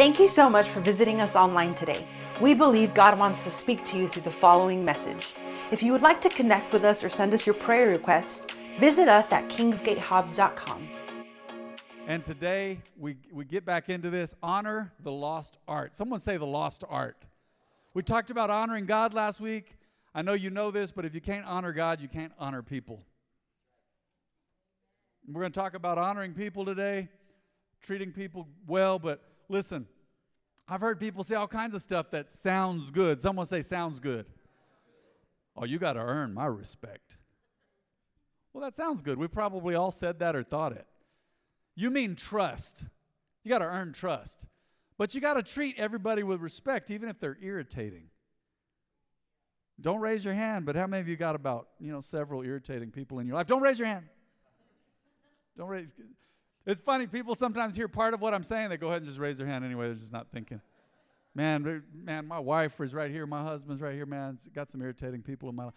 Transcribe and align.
Thank 0.00 0.18
you 0.18 0.28
so 0.28 0.48
much 0.48 0.66
for 0.66 0.80
visiting 0.80 1.20
us 1.20 1.36
online 1.36 1.74
today. 1.74 2.06
We 2.40 2.54
believe 2.54 2.94
God 2.94 3.18
wants 3.18 3.44
to 3.44 3.50
speak 3.50 3.84
to 3.84 3.98
you 3.98 4.08
through 4.08 4.22
the 4.22 4.30
following 4.30 4.82
message. 4.82 5.34
If 5.70 5.82
you 5.82 5.92
would 5.92 6.00
like 6.00 6.22
to 6.22 6.30
connect 6.30 6.72
with 6.72 6.86
us 6.86 7.04
or 7.04 7.10
send 7.10 7.34
us 7.34 7.44
your 7.44 7.54
prayer 7.54 7.88
requests, 7.88 8.46
visit 8.78 9.08
us 9.08 9.30
at 9.30 9.46
kingsgatehobbs.com. 9.50 10.88
And 12.06 12.24
today 12.24 12.80
we, 12.96 13.18
we 13.30 13.44
get 13.44 13.66
back 13.66 13.90
into 13.90 14.08
this 14.08 14.34
honor 14.42 14.90
the 15.04 15.12
lost 15.12 15.58
art. 15.68 15.94
Someone 15.94 16.18
say 16.18 16.38
the 16.38 16.46
lost 16.46 16.82
art. 16.88 17.18
We 17.92 18.02
talked 18.02 18.30
about 18.30 18.48
honoring 18.48 18.86
God 18.86 19.12
last 19.12 19.38
week. 19.38 19.76
I 20.14 20.22
know 20.22 20.32
you 20.32 20.48
know 20.48 20.70
this, 20.70 20.90
but 20.92 21.04
if 21.04 21.14
you 21.14 21.20
can't 21.20 21.44
honor 21.44 21.74
God, 21.74 22.00
you 22.00 22.08
can't 22.08 22.32
honor 22.38 22.62
people. 22.62 23.04
We're 25.28 25.42
going 25.42 25.52
to 25.52 25.60
talk 25.60 25.74
about 25.74 25.98
honoring 25.98 26.32
people 26.32 26.64
today, 26.64 27.10
treating 27.82 28.12
people 28.12 28.48
well, 28.66 28.98
but 28.98 29.29
listen, 29.50 29.86
I've 30.68 30.80
heard 30.80 31.00
people 31.00 31.24
say 31.24 31.34
all 31.34 31.48
kinds 31.48 31.74
of 31.74 31.82
stuff 31.82 32.10
that 32.12 32.32
sounds 32.32 32.90
good. 32.90 33.20
Someone 33.20 33.44
say, 33.44 33.60
sounds 33.60 34.00
good. 34.00 34.24
Oh, 35.56 35.64
you 35.64 35.78
got 35.78 35.94
to 35.94 36.00
earn 36.00 36.32
my 36.32 36.46
respect. 36.46 37.16
Well, 38.52 38.62
that 38.62 38.76
sounds 38.76 39.02
good. 39.02 39.18
We've 39.18 39.32
probably 39.32 39.74
all 39.74 39.90
said 39.90 40.20
that 40.20 40.34
or 40.34 40.42
thought 40.42 40.72
it. 40.72 40.86
You 41.74 41.90
mean 41.90 42.14
trust. 42.14 42.84
You 43.42 43.50
got 43.50 43.58
to 43.58 43.66
earn 43.66 43.92
trust. 43.92 44.46
But 44.96 45.14
you 45.14 45.20
got 45.20 45.34
to 45.34 45.42
treat 45.42 45.78
everybody 45.78 46.22
with 46.22 46.40
respect, 46.40 46.90
even 46.90 47.08
if 47.08 47.18
they're 47.18 47.38
irritating. 47.40 48.04
Don't 49.80 50.00
raise 50.00 50.24
your 50.24 50.34
hand, 50.34 50.66
but 50.66 50.76
how 50.76 50.86
many 50.86 51.00
of 51.00 51.08
you 51.08 51.16
got 51.16 51.34
about, 51.34 51.68
you 51.80 51.90
know, 51.90 52.00
several 52.00 52.42
irritating 52.42 52.90
people 52.90 53.18
in 53.18 53.26
your 53.26 53.36
life? 53.36 53.46
Don't 53.46 53.62
raise 53.62 53.78
your 53.78 53.88
hand. 53.88 54.04
Don't 55.56 55.68
raise. 55.68 55.92
It's 56.66 56.80
funny, 56.80 57.06
people 57.06 57.34
sometimes 57.34 57.74
hear 57.74 57.88
part 57.88 58.14
of 58.14 58.20
what 58.20 58.34
I'm 58.34 58.42
saying, 58.42 58.68
they 58.68 58.76
go 58.76 58.88
ahead 58.88 59.02
and 59.02 59.06
just 59.06 59.18
raise 59.18 59.38
their 59.38 59.46
hand 59.46 59.64
anyway, 59.64 59.86
they're 59.86 59.94
just 59.94 60.12
not 60.12 60.28
thinking. 60.30 60.60
Man, 61.34 61.82
man, 61.94 62.26
my 62.26 62.38
wife 62.38 62.80
is 62.80 62.92
right 62.94 63.10
here, 63.10 63.26
my 63.26 63.42
husband's 63.42 63.80
right 63.80 63.94
here, 63.94 64.06
man. 64.06 64.34
It's 64.34 64.48
got 64.48 64.70
some 64.70 64.82
irritating 64.82 65.22
people 65.22 65.48
in 65.48 65.56
my 65.56 65.66
life. 65.66 65.74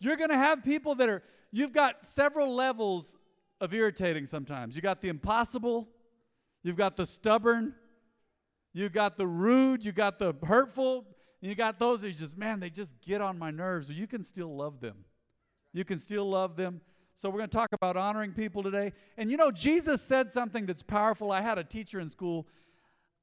You're 0.00 0.16
going 0.16 0.30
to 0.30 0.36
have 0.36 0.64
people 0.64 0.94
that 0.96 1.08
are, 1.08 1.22
you've 1.52 1.72
got 1.72 2.06
several 2.06 2.54
levels 2.54 3.16
of 3.60 3.72
irritating 3.72 4.26
sometimes. 4.26 4.74
You 4.74 4.82
got 4.82 5.00
the 5.00 5.08
impossible, 5.08 5.88
you've 6.62 6.76
got 6.76 6.96
the 6.96 7.06
stubborn, 7.06 7.74
you 8.72 8.88
got 8.88 9.16
the 9.16 9.26
rude, 9.26 9.84
you 9.84 9.92
got 9.92 10.18
the 10.18 10.34
hurtful, 10.42 11.06
you 11.40 11.54
got 11.54 11.78
those 11.78 12.00
that 12.00 12.10
just, 12.16 12.36
man, 12.36 12.58
they 12.58 12.70
just 12.70 13.00
get 13.00 13.20
on 13.20 13.38
my 13.38 13.50
nerves. 13.50 13.90
You 13.90 14.06
can 14.06 14.22
still 14.22 14.54
love 14.56 14.80
them. 14.80 15.04
You 15.72 15.84
can 15.84 15.98
still 15.98 16.28
love 16.28 16.56
them. 16.56 16.80
So 17.14 17.30
we're 17.30 17.38
going 17.38 17.50
to 17.50 17.56
talk 17.56 17.72
about 17.72 17.96
honoring 17.96 18.32
people 18.32 18.62
today. 18.62 18.92
And 19.16 19.30
you 19.30 19.36
know, 19.36 19.50
Jesus 19.50 20.02
said 20.02 20.32
something 20.32 20.66
that's 20.66 20.82
powerful. 20.82 21.30
I 21.30 21.40
had 21.40 21.58
a 21.58 21.64
teacher 21.64 22.00
in 22.00 22.08
school. 22.08 22.46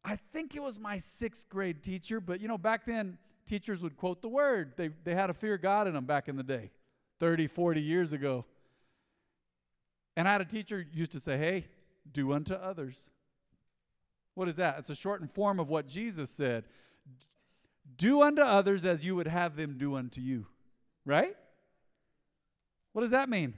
I 0.04 0.18
think 0.34 0.56
it 0.56 0.64
was 0.64 0.80
my 0.80 0.98
sixth 0.98 1.50
grade 1.50 1.84
teacher, 1.84 2.22
but 2.22 2.40
you 2.40 2.48
know, 2.48 2.58
back 2.58 2.86
then 2.86 3.18
teachers 3.46 3.84
would 3.84 3.98
quote 3.98 4.22
the 4.22 4.30
word. 4.30 4.74
They, 4.78 4.90
they 5.04 5.14
had 5.14 5.30
a 5.30 5.34
fear 5.34 5.56
of 5.56 5.62
God 5.62 5.88
in 5.88 5.94
them 5.94 6.06
back 6.06 6.30
in 6.30 6.38
the 6.38 6.44
day, 6.44 6.72
30, 7.20 7.48
40 7.48 7.82
years 7.82 8.14
ago. 8.14 8.46
And 10.16 10.28
I 10.28 10.32
had 10.32 10.42
a 10.42 10.46
teacher 10.46 10.86
used 10.94 11.12
to 11.12 11.20
say, 11.20 11.38
hey, 11.38 11.68
do 12.12 12.32
unto 12.32 12.54
others. 12.54 13.10
What 14.36 14.48
is 14.48 14.56
that? 14.56 14.80
It's 14.80 14.90
a 14.90 14.96
shortened 14.96 15.32
form 15.32 15.60
of 15.60 15.70
what 15.70 15.88
Jesus 15.88 16.30
said. 16.30 16.64
Do 17.98 18.22
unto 18.22 18.42
others 18.42 18.86
as 18.86 19.06
you 19.06 19.16
would 19.18 19.28
have 19.28 19.56
them 19.56 19.78
do 19.78 19.96
unto 19.96 20.22
you. 20.22 20.48
Right? 21.06 21.36
What 22.94 23.02
does 23.02 23.12
that 23.12 23.30
mean? 23.30 23.54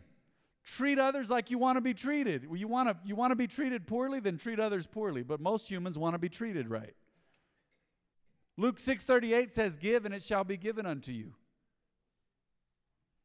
Treat 0.64 0.98
others 0.98 1.30
like 1.30 1.52
you 1.52 1.58
want 1.58 1.78
to 1.78 1.82
be 1.82 1.94
treated. 1.94 2.48
You 2.54 2.68
want 2.68 2.90
to 2.90 2.98
you 3.06 3.16
want 3.16 3.32
to 3.32 3.36
be 3.36 3.48
treated 3.48 3.86
poorly, 3.86 4.20
then 4.20 4.38
treat 4.38 4.60
others 4.60 4.88
poorly. 4.88 5.24
But 5.24 5.40
most 5.40 5.70
humans 5.70 5.98
want 5.98 6.14
to 6.14 6.20
be 6.20 6.30
treated 6.30 6.70
right. 6.70 6.96
Luke 8.58 8.78
6:38 8.78 9.52
says, 9.52 9.78
"Give 9.78 10.06
and 10.06 10.14
it 10.14 10.24
shall 10.24 10.44
be 10.44 10.58
given 10.58 10.86
unto 10.86 11.12
you." 11.12 11.36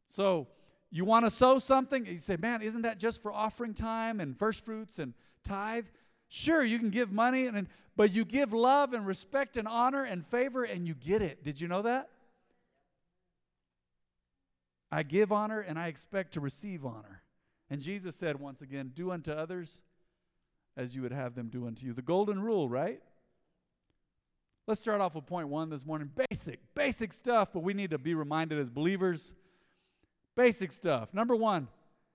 So, 0.06 0.48
you 0.90 1.04
want 1.04 1.26
to 1.26 1.30
sow 1.30 1.58
something? 1.58 2.06
You 2.06 2.18
say, 2.18 2.36
"Man, 2.36 2.62
isn't 2.62 2.82
that 2.82 2.98
just 2.98 3.22
for 3.22 3.30
offering 3.30 3.74
time 3.74 4.20
and 4.20 4.36
first 4.36 4.64
fruits 4.64 4.98
and 4.98 5.14
tithe?" 5.44 5.88
Sure, 6.28 6.62
you 6.62 6.78
can 6.78 6.90
give 6.90 7.12
money 7.12 7.46
and 7.46 7.68
but 7.96 8.12
you 8.12 8.24
give 8.24 8.52
love 8.52 8.92
and 8.92 9.06
respect 9.06 9.56
and 9.56 9.66
honor 9.66 10.04
and 10.04 10.24
favor 10.26 10.64
and 10.64 10.86
you 10.86 10.94
get 10.94 11.20
it. 11.20 11.42
Did 11.42 11.60
you 11.60 11.68
know 11.68 11.82
that? 11.82 12.10
I 14.90 15.02
give 15.02 15.32
honor 15.32 15.60
and 15.60 15.78
I 15.78 15.88
expect 15.88 16.34
to 16.34 16.40
receive 16.40 16.86
honor. 16.86 17.22
And 17.70 17.80
Jesus 17.80 18.16
said 18.16 18.40
once 18.40 18.62
again, 18.62 18.92
Do 18.94 19.10
unto 19.10 19.32
others 19.32 19.82
as 20.78 20.94
you 20.94 21.02
would 21.02 21.12
have 21.12 21.34
them 21.34 21.48
do 21.48 21.66
unto 21.66 21.84
you. 21.84 21.92
The 21.92 22.02
golden 22.02 22.40
rule, 22.40 22.68
right? 22.68 23.02
Let's 24.66 24.80
start 24.80 25.00
off 25.00 25.14
with 25.14 25.26
point 25.26 25.48
one 25.48 25.70
this 25.70 25.84
morning. 25.84 26.10
Basic, 26.30 26.60
basic 26.74 27.12
stuff, 27.12 27.52
but 27.52 27.60
we 27.60 27.74
need 27.74 27.90
to 27.90 27.98
be 27.98 28.14
reminded 28.14 28.58
as 28.58 28.70
believers. 28.70 29.34
Basic 30.36 30.70
stuff. 30.70 31.12
Number 31.12 31.34
one, 31.34 31.68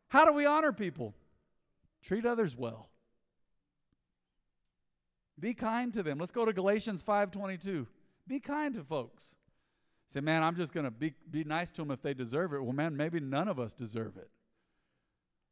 how 0.08 0.24
do 0.24 0.32
we 0.32 0.46
honor 0.46 0.72
people? 0.72 1.14
Treat 2.02 2.26
others 2.26 2.56
well. 2.56 2.90
Be 5.40 5.54
kind 5.54 5.94
to 5.94 6.04
them. 6.04 6.20
Let's 6.20 6.32
go 6.32 6.46
to 6.46 6.54
Galatians 6.54 7.04
5:22. 7.04 7.88
Be 8.28 8.40
kind 8.40 8.74
to 8.76 8.84
folks. 8.84 9.36
Say, 10.08 10.22
man, 10.22 10.44
I'm 10.44 10.56
just 10.56 10.74
going 10.74 10.86
to 10.86 10.92
be, 10.92 11.14
be 11.32 11.44
nice 11.44 11.72
to 11.72 11.82
them 11.82 11.92
if 11.92 12.02
they 12.02 12.14
deserve 12.14 12.54
it. 12.54 12.64
Well, 12.64 12.72
man, 12.72 12.96
maybe 12.96 13.20
none 13.20 13.48
of 13.48 13.60
us 13.60 13.74
deserve 13.74 14.16
it. 14.18 14.30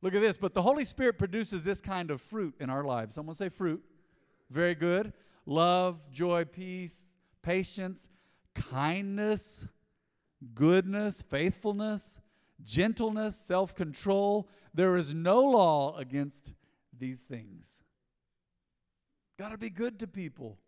Look 0.01 0.15
at 0.15 0.21
this. 0.21 0.37
But 0.37 0.53
the 0.53 0.61
Holy 0.61 0.83
Spirit 0.83 1.17
produces 1.17 1.63
this 1.63 1.81
kind 1.81 2.11
of 2.11 2.21
fruit 2.21 2.55
in 2.59 2.69
our 2.69 2.83
lives. 2.83 3.15
Someone 3.15 3.35
say 3.35 3.49
fruit. 3.49 3.83
Very 4.49 4.75
good. 4.75 5.13
Love, 5.45 6.05
joy, 6.11 6.45
peace, 6.45 7.11
patience, 7.41 8.09
kindness, 8.53 9.67
goodness, 10.53 11.21
faithfulness, 11.21 12.19
gentleness, 12.63 13.35
self 13.35 13.75
control. 13.75 14.49
There 14.73 14.97
is 14.97 15.13
no 15.13 15.41
law 15.41 15.97
against 15.97 16.53
these 16.97 17.19
things. 17.19 17.79
Got 19.37 19.49
to 19.49 19.57
be 19.57 19.69
good 19.69 19.99
to 19.99 20.07
people. 20.07 20.59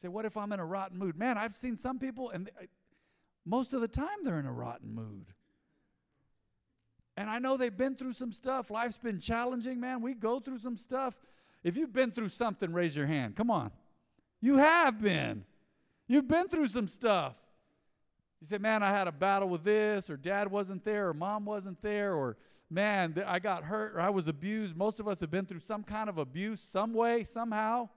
Say, 0.00 0.08
what 0.08 0.24
if 0.24 0.36
I'm 0.36 0.52
in 0.52 0.60
a 0.60 0.64
rotten 0.64 0.98
mood? 0.98 1.16
Man, 1.16 1.38
I've 1.38 1.54
seen 1.54 1.78
some 1.78 1.98
people, 1.98 2.30
and 2.30 2.50
most 3.44 3.74
of 3.74 3.80
the 3.80 3.88
time 3.88 4.22
they're 4.22 4.40
in 4.40 4.46
a 4.46 4.52
rotten 4.52 4.94
mood. 4.94 5.26
And 7.16 7.30
I 7.30 7.38
know 7.38 7.56
they've 7.56 7.76
been 7.76 7.94
through 7.94 8.12
some 8.14 8.32
stuff. 8.32 8.70
Life's 8.70 8.96
been 8.96 9.20
challenging, 9.20 9.80
man. 9.80 10.00
We 10.00 10.14
go 10.14 10.40
through 10.40 10.58
some 10.58 10.76
stuff. 10.76 11.14
If 11.62 11.76
you've 11.76 11.92
been 11.92 12.10
through 12.10 12.28
something, 12.30 12.72
raise 12.72 12.96
your 12.96 13.06
hand. 13.06 13.36
Come 13.36 13.50
on. 13.50 13.70
You 14.40 14.56
have 14.58 15.00
been. 15.00 15.44
You've 16.08 16.28
been 16.28 16.48
through 16.48 16.68
some 16.68 16.88
stuff. 16.88 17.34
You 18.40 18.46
say, 18.46 18.58
man, 18.58 18.82
I 18.82 18.90
had 18.90 19.08
a 19.08 19.12
battle 19.12 19.48
with 19.48 19.64
this, 19.64 20.10
or 20.10 20.16
dad 20.16 20.50
wasn't 20.50 20.84
there, 20.84 21.08
or 21.08 21.14
mom 21.14 21.46
wasn't 21.46 21.80
there, 21.80 22.12
or 22.12 22.36
man, 22.68 23.22
I 23.26 23.38
got 23.38 23.64
hurt, 23.64 23.94
or 23.94 24.00
I 24.00 24.10
was 24.10 24.28
abused. 24.28 24.76
Most 24.76 25.00
of 25.00 25.08
us 25.08 25.20
have 25.20 25.30
been 25.30 25.46
through 25.46 25.60
some 25.60 25.82
kind 25.82 26.10
of 26.10 26.18
abuse, 26.18 26.60
some 26.60 26.92
way, 26.92 27.24
somehow. 27.24 27.88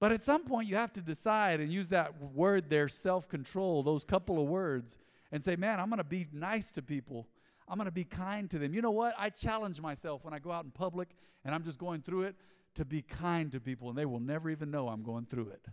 But 0.00 0.12
at 0.12 0.22
some 0.22 0.44
point, 0.44 0.68
you 0.68 0.76
have 0.76 0.92
to 0.94 1.00
decide 1.00 1.60
and 1.60 1.72
use 1.72 1.88
that 1.88 2.20
word 2.34 2.68
there, 2.68 2.88
self 2.88 3.28
control, 3.28 3.82
those 3.82 4.04
couple 4.04 4.40
of 4.40 4.48
words, 4.48 4.98
and 5.32 5.44
say, 5.44 5.56
man, 5.56 5.80
I'm 5.80 5.88
going 5.88 5.98
to 5.98 6.04
be 6.04 6.26
nice 6.32 6.70
to 6.72 6.82
people. 6.82 7.28
I'm 7.68 7.76
going 7.76 7.86
to 7.86 7.92
be 7.92 8.04
kind 8.04 8.50
to 8.50 8.58
them. 8.58 8.72
You 8.72 8.82
know 8.82 8.90
what? 8.90 9.14
I 9.18 9.28
challenge 9.30 9.80
myself 9.80 10.24
when 10.24 10.32
I 10.32 10.38
go 10.38 10.50
out 10.50 10.64
in 10.64 10.70
public 10.70 11.10
and 11.44 11.54
I'm 11.54 11.62
just 11.62 11.78
going 11.78 12.00
through 12.02 12.22
it 12.22 12.36
to 12.74 12.84
be 12.84 13.02
kind 13.02 13.50
to 13.52 13.60
people, 13.60 13.88
and 13.88 13.98
they 13.98 14.06
will 14.06 14.20
never 14.20 14.50
even 14.50 14.70
know 14.70 14.88
I'm 14.88 15.02
going 15.02 15.26
through 15.26 15.48
it. 15.48 15.66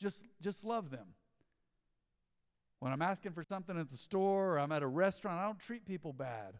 Just, 0.00 0.24
just 0.40 0.64
love 0.64 0.90
them. 0.90 1.06
When 2.80 2.92
I'm 2.92 3.02
asking 3.02 3.32
for 3.32 3.42
something 3.42 3.78
at 3.78 3.90
the 3.90 3.96
store 3.96 4.54
or 4.54 4.58
I'm 4.58 4.72
at 4.72 4.82
a 4.82 4.86
restaurant, 4.86 5.38
I 5.38 5.44
don't 5.44 5.58
treat 5.58 5.86
people 5.86 6.12
bad. 6.12 6.54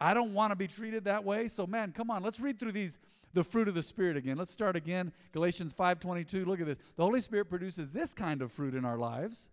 I 0.00 0.14
don't 0.14 0.34
want 0.34 0.50
to 0.50 0.56
be 0.56 0.66
treated 0.66 1.04
that 1.04 1.24
way. 1.24 1.48
So, 1.48 1.66
man, 1.66 1.92
come 1.92 2.10
on, 2.10 2.22
let's 2.22 2.40
read 2.40 2.58
through 2.58 2.72
these 2.72 2.98
the 3.34 3.44
fruit 3.44 3.68
of 3.68 3.74
the 3.74 3.82
spirit 3.82 4.16
again. 4.16 4.36
Let's 4.36 4.52
start 4.52 4.76
again. 4.76 5.12
Galatians 5.32 5.74
5:22. 5.74 6.46
Look 6.46 6.60
at 6.60 6.66
this. 6.66 6.78
The 6.96 7.02
Holy 7.02 7.20
Spirit 7.20 7.50
produces 7.50 7.92
this 7.92 8.14
kind 8.14 8.42
of 8.42 8.52
fruit 8.52 8.74
in 8.74 8.84
our 8.84 8.96
lives. 8.96 9.50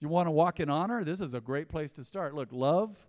You 0.00 0.08
want 0.08 0.26
to 0.26 0.30
walk 0.30 0.60
in 0.60 0.68
honor? 0.68 1.04
This 1.04 1.20
is 1.20 1.34
a 1.34 1.40
great 1.40 1.68
place 1.68 1.92
to 1.92 2.04
start. 2.04 2.34
Look, 2.34 2.48
love. 2.52 3.06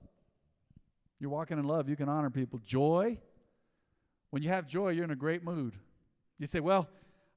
You're 1.19 1.30
walking 1.30 1.57
in 1.57 1.66
love. 1.66 1.89
You 1.89 1.95
can 1.95 2.10
honor 2.10 2.30
people. 2.30 2.60
Joy. 2.63 3.18
When 4.30 4.44
you 4.44 4.50
have 4.50 4.68
joy, 4.68 4.89
you're 4.89 5.04
in 5.04 5.12
a 5.12 5.16
great 5.16 5.44
mood. 5.44 5.74
You 6.38 6.48
say, 6.48 6.60
"Well, 6.60 6.89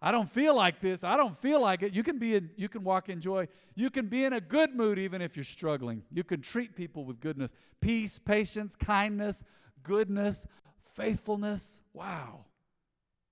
I 0.02 0.12
don't 0.12 0.28
feel 0.28 0.54
like 0.54 0.80
this. 0.80 1.02
I 1.02 1.16
don't 1.16 1.36
feel 1.36 1.60
like 1.60 1.82
it." 1.82 1.94
You 1.94 2.02
can 2.02 2.18
be 2.18 2.34
in, 2.34 2.50
you 2.56 2.68
can 2.68 2.84
walk 2.84 3.08
in 3.08 3.20
joy. 3.20 3.48
You 3.74 3.90
can 3.90 4.08
be 4.08 4.24
in 4.24 4.32
a 4.32 4.40
good 4.40 4.74
mood 4.74 4.98
even 4.98 5.22
if 5.22 5.36
you're 5.36 5.44
struggling. 5.44 6.04
You 6.10 6.24
can 6.24 6.42
treat 6.42 6.76
people 6.76 7.04
with 7.04 7.20
goodness, 7.20 7.54
peace, 7.80 8.18
patience, 8.18 8.76
kindness, 8.76 9.44
goodness, 9.82 10.46
faithfulness. 10.80 11.82
Wow. 11.92 12.44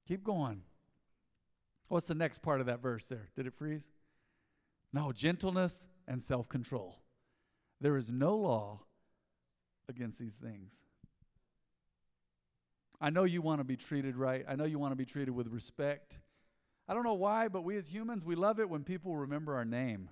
Keep 0.07 0.25
going. 0.25 0.63
What's 1.89 2.07
the 2.07 2.15
next 2.15 2.43
part 2.43 2.61
of 2.61 2.67
that 2.67 2.81
verse 2.81 3.07
there? 3.07 3.29
Did 3.37 3.47
it 3.47 3.55
freeze? 3.55 3.89
No, 4.93 5.13
gentleness, 5.13 5.87
and 6.09 6.21
self 6.21 6.49
control. 6.49 6.97
There 7.81 7.97
is 7.97 8.11
no 8.11 8.37
law 8.37 8.81
against 9.89 10.19
these 10.19 10.35
things. 10.35 10.73
I 13.01 13.11
know 13.11 13.23
you 13.23 13.41
want 13.43 13.61
to 13.61 13.65
be 13.65 13.77
treated 13.77 14.17
right. 14.17 14.45
I 14.49 14.57
know 14.57 14.65
you 14.65 14.81
want 14.81 14.91
to 14.91 14.97
be 14.97 15.05
treated 15.05 15.31
with 15.31 15.47
respect. 15.49 16.19
I 16.89 16.95
don't 16.95 17.05
know 17.05 17.15
why, 17.15 17.47
but 17.47 17.63
we 17.63 17.77
as 17.77 17.89
humans, 17.89 18.25
we 18.25 18.35
love 18.35 18.59
it 18.59 18.69
when 18.69 18.83
people 18.83 19.17
remember 19.17 19.55
our 19.55 19.65
name. 19.65 20.09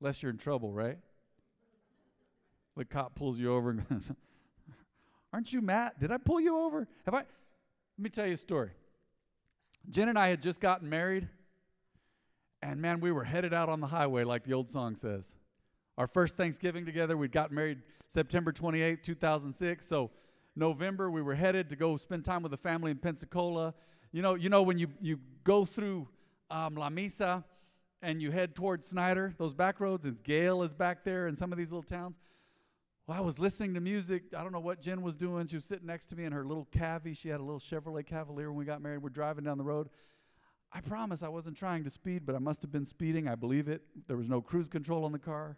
Unless 0.00 0.22
you're 0.22 0.30
in 0.30 0.36
trouble, 0.36 0.72
right? 0.72 0.98
The 2.76 2.84
cop 2.84 3.14
pulls 3.14 3.40
you 3.40 3.54
over 3.54 3.70
and 3.70 3.88
goes, 3.88 4.02
Aren't 5.32 5.52
you 5.52 5.62
Matt? 5.62 5.98
Did 5.98 6.12
I 6.12 6.18
pull 6.18 6.40
you 6.40 6.58
over? 6.58 6.86
Have 7.06 7.14
I? 7.14 7.18
Let 7.18 7.26
me 7.98 8.10
tell 8.10 8.26
you 8.26 8.34
a 8.34 8.36
story. 8.36 8.70
Jen 9.88 10.10
and 10.10 10.18
I 10.18 10.28
had 10.28 10.42
just 10.42 10.60
gotten 10.60 10.90
married, 10.90 11.28
and 12.62 12.80
man, 12.80 13.00
we 13.00 13.12
were 13.12 13.24
headed 13.24 13.52
out 13.52 13.68
on 13.68 13.80
the 13.80 13.86
highway, 13.86 14.24
like 14.24 14.44
the 14.44 14.52
old 14.52 14.70
song 14.70 14.96
says. 14.96 15.36
Our 15.98 16.06
first 16.06 16.36
Thanksgiving 16.36 16.84
together, 16.84 17.16
we'd 17.16 17.32
got 17.32 17.52
married 17.52 17.82
September 18.08 18.52
28, 18.52 19.02
2006. 19.02 19.86
So, 19.86 20.10
November, 20.54 21.10
we 21.10 21.22
were 21.22 21.34
headed 21.34 21.68
to 21.70 21.76
go 21.76 21.96
spend 21.96 22.24
time 22.24 22.42
with 22.42 22.50
the 22.50 22.56
family 22.56 22.90
in 22.90 22.98
Pensacola. 22.98 23.74
You 24.12 24.22
know, 24.22 24.34
you 24.34 24.48
know 24.48 24.62
when 24.62 24.78
you, 24.78 24.88
you 25.00 25.18
go 25.44 25.64
through 25.64 26.08
um, 26.50 26.76
Lamesa 26.76 27.44
and 28.02 28.20
you 28.20 28.30
head 28.30 28.54
towards 28.54 28.86
Snyder, 28.86 29.34
those 29.38 29.54
back 29.54 29.80
roads, 29.80 30.04
and 30.04 30.22
Gail 30.22 30.62
is 30.62 30.74
back 30.74 31.04
there 31.04 31.28
in 31.28 31.36
some 31.36 31.52
of 31.52 31.58
these 31.58 31.70
little 31.70 31.82
towns. 31.82 32.16
Well, 33.06 33.16
I 33.16 33.20
was 33.20 33.38
listening 33.38 33.74
to 33.74 33.80
music. 33.80 34.24
I 34.36 34.42
don't 34.42 34.52
know 34.52 34.60
what 34.60 34.80
Jen 34.80 35.00
was 35.00 35.14
doing. 35.14 35.46
She 35.46 35.56
was 35.56 35.64
sitting 35.64 35.86
next 35.86 36.06
to 36.06 36.16
me 36.16 36.24
in 36.24 36.32
her 36.32 36.44
little 36.44 36.66
Cavy. 36.72 37.14
She 37.14 37.28
had 37.28 37.40
a 37.40 37.42
little 37.42 37.60
Chevrolet 37.60 38.04
Cavalier 38.04 38.48
when 38.48 38.58
we 38.58 38.64
got 38.64 38.82
married. 38.82 39.02
We're 39.02 39.10
driving 39.10 39.44
down 39.44 39.58
the 39.58 39.64
road. 39.64 39.88
I 40.72 40.80
promise 40.80 41.22
I 41.22 41.28
wasn't 41.28 41.56
trying 41.56 41.84
to 41.84 41.90
speed, 41.90 42.26
but 42.26 42.34
I 42.34 42.38
must 42.38 42.62
have 42.62 42.72
been 42.72 42.84
speeding. 42.84 43.28
I 43.28 43.34
believe 43.34 43.68
it. 43.68 43.82
There 44.06 44.16
was 44.16 44.28
no 44.28 44.40
cruise 44.40 44.68
control 44.68 45.04
on 45.04 45.12
the 45.12 45.18
car. 45.18 45.56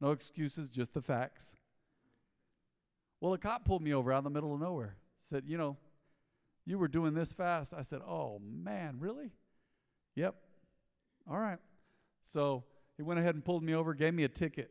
No 0.00 0.10
excuses, 0.12 0.68
just 0.68 0.94
the 0.94 1.02
facts. 1.02 1.56
Well, 3.20 3.34
a 3.34 3.38
cop 3.38 3.64
pulled 3.64 3.82
me 3.82 3.92
over 3.92 4.12
out 4.12 4.18
in 4.18 4.24
the 4.24 4.30
middle 4.30 4.54
of 4.54 4.60
nowhere. 4.60 4.96
Said, 5.20 5.44
You 5.46 5.58
know, 5.58 5.76
you 6.64 6.78
were 6.78 6.88
doing 6.88 7.14
this 7.14 7.32
fast. 7.32 7.74
I 7.74 7.82
said, 7.82 8.00
Oh, 8.06 8.40
man, 8.40 8.96
really? 8.98 9.30
Yep. 10.14 10.34
All 11.30 11.38
right. 11.38 11.58
So 12.24 12.64
he 12.96 13.02
went 13.02 13.20
ahead 13.20 13.34
and 13.34 13.44
pulled 13.44 13.62
me 13.62 13.74
over, 13.74 13.94
gave 13.94 14.14
me 14.14 14.24
a 14.24 14.28
ticket. 14.28 14.70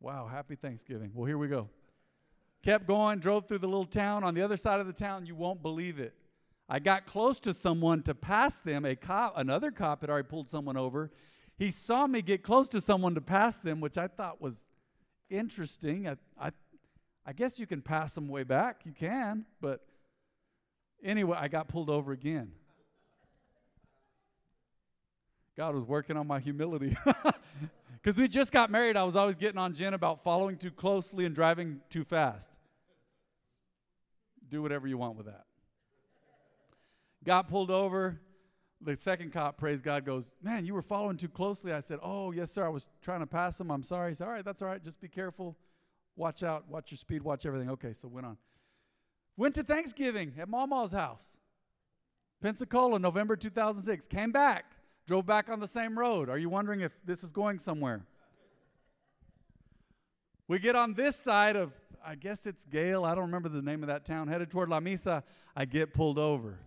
Wow, 0.00 0.28
happy 0.30 0.54
Thanksgiving. 0.54 1.10
Well, 1.12 1.26
here 1.26 1.38
we 1.38 1.48
go. 1.48 1.68
Kept 2.62 2.86
going, 2.86 3.18
drove 3.18 3.46
through 3.46 3.58
the 3.58 3.68
little 3.68 3.84
town. 3.84 4.24
On 4.24 4.34
the 4.34 4.42
other 4.42 4.56
side 4.56 4.80
of 4.80 4.86
the 4.86 4.92
town, 4.92 5.26
you 5.26 5.34
won't 5.34 5.62
believe 5.62 5.98
it. 5.98 6.14
I 6.68 6.78
got 6.78 7.06
close 7.06 7.40
to 7.40 7.54
someone 7.54 8.02
to 8.02 8.14
pass 8.14 8.56
them. 8.56 8.84
A 8.84 8.94
cop, 8.94 9.34
another 9.36 9.70
cop 9.70 10.02
had 10.02 10.10
already 10.10 10.28
pulled 10.28 10.50
someone 10.50 10.76
over. 10.76 11.10
He 11.56 11.70
saw 11.70 12.06
me 12.06 12.22
get 12.22 12.42
close 12.42 12.68
to 12.68 12.80
someone 12.80 13.14
to 13.14 13.20
pass 13.20 13.56
them, 13.56 13.80
which 13.80 13.96
I 13.96 14.06
thought 14.06 14.40
was 14.40 14.64
interesting. 15.30 16.08
I, 16.08 16.16
I, 16.40 16.50
I 17.26 17.32
guess 17.32 17.58
you 17.58 17.66
can 17.66 17.80
pass 17.80 18.14
them 18.14 18.28
way 18.28 18.42
back. 18.44 18.82
You 18.84 18.92
can, 18.92 19.46
but 19.60 19.84
anyway, 21.02 21.38
I 21.40 21.48
got 21.48 21.68
pulled 21.68 21.90
over 21.90 22.12
again. 22.12 22.52
God 25.56 25.74
was 25.74 25.84
working 25.84 26.16
on 26.16 26.26
my 26.26 26.38
humility. 26.38 26.96
Because 28.08 28.18
we 28.18 28.28
just 28.28 28.52
got 28.52 28.70
married, 28.70 28.96
I 28.96 29.02
was 29.02 29.16
always 29.16 29.36
getting 29.36 29.58
on 29.58 29.74
Jen 29.74 29.92
about 29.92 30.22
following 30.22 30.56
too 30.56 30.70
closely 30.70 31.24
and 31.24 31.34
driving 31.34 31.80
too 31.90 32.04
fast. 32.04 32.50
Do 34.48 34.62
whatever 34.62 34.86
you 34.86 34.96
want 34.96 35.16
with 35.16 35.26
that. 35.26 35.47
Got 37.28 37.46
pulled 37.46 37.70
over. 37.70 38.18
The 38.80 38.96
second 38.96 39.34
cop, 39.34 39.58
praise 39.58 39.82
God, 39.82 40.06
goes, 40.06 40.34
Man, 40.42 40.64
you 40.64 40.72
were 40.72 40.80
following 40.80 41.18
too 41.18 41.28
closely. 41.28 41.74
I 41.74 41.80
said, 41.80 41.98
Oh, 42.02 42.32
yes, 42.32 42.50
sir. 42.50 42.64
I 42.64 42.70
was 42.70 42.88
trying 43.02 43.20
to 43.20 43.26
pass 43.26 43.60
him. 43.60 43.70
I'm 43.70 43.82
sorry. 43.82 44.12
He 44.12 44.14
said, 44.14 44.26
All 44.26 44.32
right, 44.32 44.42
that's 44.42 44.62
all 44.62 44.68
right. 44.68 44.82
Just 44.82 44.98
be 44.98 45.08
careful. 45.08 45.54
Watch 46.16 46.42
out. 46.42 46.66
Watch 46.70 46.90
your 46.90 46.96
speed. 46.96 47.20
Watch 47.20 47.44
everything. 47.44 47.68
Okay, 47.68 47.92
so 47.92 48.08
went 48.08 48.24
on. 48.24 48.38
Went 49.36 49.54
to 49.56 49.62
Thanksgiving 49.62 50.32
at 50.38 50.48
Mama's 50.48 50.92
house, 50.92 51.36
Pensacola, 52.40 52.98
November 52.98 53.36
2006. 53.36 54.08
Came 54.08 54.32
back. 54.32 54.64
Drove 55.06 55.26
back 55.26 55.50
on 55.50 55.60
the 55.60 55.68
same 55.68 55.98
road. 55.98 56.30
Are 56.30 56.38
you 56.38 56.48
wondering 56.48 56.80
if 56.80 56.98
this 57.04 57.22
is 57.22 57.30
going 57.30 57.58
somewhere? 57.58 58.06
We 60.46 60.58
get 60.60 60.76
on 60.76 60.94
this 60.94 61.14
side 61.14 61.56
of, 61.56 61.78
I 62.02 62.14
guess 62.14 62.46
it's 62.46 62.64
Gail. 62.64 63.04
I 63.04 63.14
don't 63.14 63.26
remember 63.26 63.50
the 63.50 63.60
name 63.60 63.82
of 63.82 63.88
that 63.88 64.06
town. 64.06 64.28
Headed 64.28 64.50
toward 64.50 64.70
Lamesa. 64.70 65.24
I 65.54 65.66
get 65.66 65.92
pulled 65.92 66.18
over. 66.18 66.58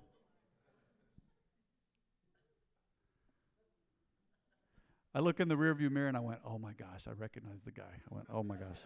I 5.13 5.19
look 5.19 5.39
in 5.39 5.47
the 5.47 5.55
rearview 5.55 5.91
mirror 5.91 6.07
and 6.07 6.15
I 6.15 6.21
went, 6.21 6.39
oh 6.45 6.57
my 6.57 6.71
gosh, 6.73 7.07
I 7.07 7.11
recognize 7.11 7.61
the 7.65 7.71
guy. 7.71 7.83
I 7.83 8.15
went, 8.15 8.27
oh 8.33 8.43
my 8.43 8.55
gosh, 8.55 8.79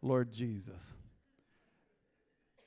Lord 0.00 0.32
Jesus. 0.32 0.94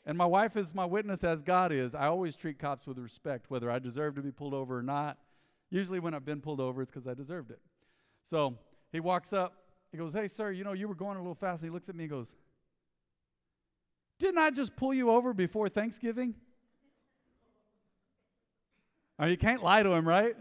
And 0.05 0.17
my 0.17 0.25
wife 0.25 0.55
is 0.55 0.73
my 0.73 0.85
witness 0.85 1.23
as 1.23 1.41
God 1.41 1.71
is. 1.71 1.93
I 1.93 2.07
always 2.07 2.35
treat 2.35 2.59
cops 2.59 2.87
with 2.87 2.97
respect, 2.97 3.49
whether 3.49 3.69
I 3.69 3.79
deserve 3.79 4.15
to 4.15 4.21
be 4.21 4.31
pulled 4.31 4.53
over 4.53 4.77
or 4.77 4.81
not. 4.81 5.17
Usually, 5.69 5.99
when 5.99 6.13
I've 6.13 6.23
been 6.23 6.39
pulled 6.39 6.61
over, 6.61 6.81
it's 6.81 6.91
because 6.91 7.07
I 7.07 7.13
deserved 7.13 7.51
it. 7.51 7.59
So 8.23 8.57
he 8.93 9.01
walks 9.01 9.33
up. 9.33 9.53
He 9.91 9.97
goes, 9.97 10.13
Hey, 10.13 10.27
sir, 10.27 10.51
you 10.51 10.63
know, 10.63 10.71
you 10.71 10.87
were 10.87 10.95
going 10.95 11.17
a 11.17 11.19
little 11.19 11.35
fast. 11.35 11.61
And 11.61 11.69
he 11.69 11.73
looks 11.73 11.89
at 11.89 11.95
me 11.95 12.05
and 12.05 12.11
goes, 12.11 12.33
Didn't 14.17 14.37
I 14.37 14.49
just 14.49 14.77
pull 14.77 14.93
you 14.93 15.11
over 15.11 15.33
before 15.33 15.67
Thanksgiving? 15.67 16.35
I 19.19 19.23
mean, 19.23 19.31
you 19.31 19.37
can't 19.37 19.61
lie 19.61 19.83
to 19.83 19.91
him, 19.91 20.07
right? 20.07 20.35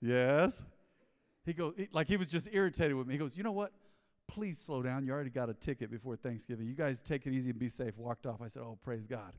Yes. 0.00 0.62
He 1.44 1.52
goes, 1.52 1.74
like 1.92 2.08
he 2.08 2.16
was 2.16 2.28
just 2.28 2.48
irritated 2.52 2.94
with 2.94 3.06
me. 3.06 3.14
He 3.14 3.18
goes, 3.18 3.36
You 3.36 3.42
know 3.42 3.52
what? 3.52 3.72
Please 4.26 4.58
slow 4.58 4.82
down. 4.82 5.04
You 5.04 5.12
already 5.12 5.30
got 5.30 5.48
a 5.48 5.54
ticket 5.54 5.90
before 5.90 6.16
Thanksgiving. 6.16 6.66
You 6.66 6.74
guys 6.74 7.00
take 7.00 7.26
it 7.26 7.32
easy 7.32 7.50
and 7.50 7.58
be 7.58 7.68
safe. 7.68 7.96
Walked 7.96 8.26
off. 8.26 8.42
I 8.42 8.48
said, 8.48 8.62
Oh, 8.62 8.78
praise 8.82 9.06
God. 9.06 9.32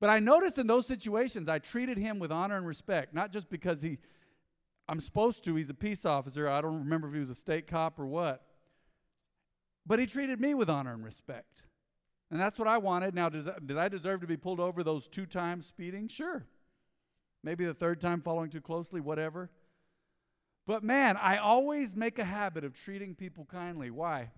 But 0.00 0.10
I 0.10 0.18
noticed 0.18 0.58
in 0.58 0.66
those 0.66 0.86
situations, 0.86 1.48
I 1.48 1.58
treated 1.58 1.96
him 1.96 2.18
with 2.18 2.32
honor 2.32 2.56
and 2.56 2.66
respect, 2.66 3.14
not 3.14 3.32
just 3.32 3.48
because 3.48 3.80
he, 3.80 3.98
I'm 4.88 5.00
supposed 5.00 5.44
to, 5.44 5.54
he's 5.54 5.70
a 5.70 5.74
peace 5.74 6.04
officer. 6.04 6.48
I 6.48 6.60
don't 6.60 6.80
remember 6.80 7.08
if 7.08 7.14
he 7.14 7.20
was 7.20 7.30
a 7.30 7.34
state 7.34 7.66
cop 7.66 7.98
or 7.98 8.06
what. 8.06 8.42
But 9.86 9.98
he 9.98 10.06
treated 10.06 10.40
me 10.40 10.54
with 10.54 10.68
honor 10.68 10.92
and 10.92 11.04
respect. 11.04 11.62
And 12.30 12.40
that's 12.40 12.58
what 12.58 12.68
I 12.68 12.78
wanted. 12.78 13.14
Now, 13.14 13.28
does 13.28 13.48
did 13.64 13.78
I 13.78 13.88
deserve 13.88 14.20
to 14.22 14.26
be 14.26 14.36
pulled 14.36 14.60
over 14.60 14.82
those 14.82 15.08
two 15.08 15.26
times 15.26 15.66
speeding? 15.66 16.08
Sure. 16.08 16.44
Maybe 17.44 17.66
the 17.66 17.74
third 17.74 18.00
time 18.00 18.22
following 18.22 18.48
too 18.48 18.62
closely, 18.62 19.02
whatever. 19.02 19.50
But 20.66 20.82
man, 20.82 21.18
I 21.18 21.36
always 21.36 21.94
make 21.94 22.18
a 22.18 22.24
habit 22.24 22.64
of 22.64 22.72
treating 22.72 23.14
people 23.14 23.44
kindly. 23.44 23.90
Why? 23.90 24.30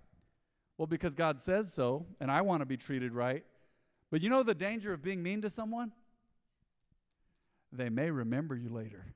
Well, 0.76 0.88
because 0.88 1.14
God 1.14 1.38
says 1.38 1.72
so, 1.72 2.04
and 2.20 2.32
I 2.32 2.40
want 2.40 2.62
to 2.62 2.66
be 2.66 2.76
treated 2.76 3.14
right. 3.14 3.44
But 4.10 4.22
you 4.22 4.28
know 4.28 4.42
the 4.42 4.54
danger 4.54 4.92
of 4.92 5.02
being 5.02 5.22
mean 5.22 5.40
to 5.42 5.48
someone? 5.48 5.92
They 7.72 7.90
may 7.90 8.10
remember 8.10 8.56
you 8.56 8.70
later. 8.70 9.14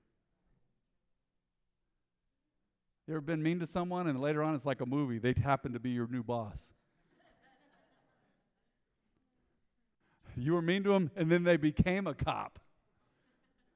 You 3.08 3.14
ever 3.14 3.20
been 3.20 3.42
mean 3.42 3.58
to 3.58 3.66
someone 3.66 4.06
and 4.06 4.20
later 4.20 4.40
on 4.40 4.54
it's 4.54 4.64
like 4.64 4.80
a 4.80 4.86
movie? 4.86 5.18
They 5.18 5.34
happen 5.42 5.72
to 5.72 5.80
be 5.80 5.90
your 5.90 6.06
new 6.06 6.22
boss. 6.22 6.72
you 10.36 10.52
were 10.52 10.62
mean 10.62 10.84
to 10.84 10.90
them 10.90 11.10
and 11.16 11.30
then 11.30 11.42
they 11.42 11.56
became 11.56 12.06
a 12.06 12.14
cop. 12.14 12.60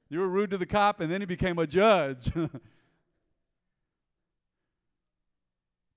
You 0.08 0.20
were 0.20 0.28
rude 0.28 0.50
to 0.50 0.58
the 0.58 0.66
cop 0.66 1.00
and 1.00 1.11
then 1.11 1.20
he 1.20 1.26
became 1.26 1.58
a 1.58 1.66
judge. 1.66 2.30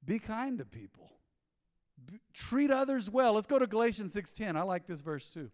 be 0.06 0.20
kind 0.20 0.58
to 0.60 0.66
people 0.66 1.08
treat 2.34 2.72
others 2.72 3.10
well. 3.10 3.34
Let's 3.34 3.48
go 3.48 3.60
to 3.60 3.68
Galatians 3.68 4.14
6:10. 4.14 4.56
I 4.56 4.62
like 4.62 4.86
this 4.86 5.02
verse 5.02 5.30
too. 5.30 5.52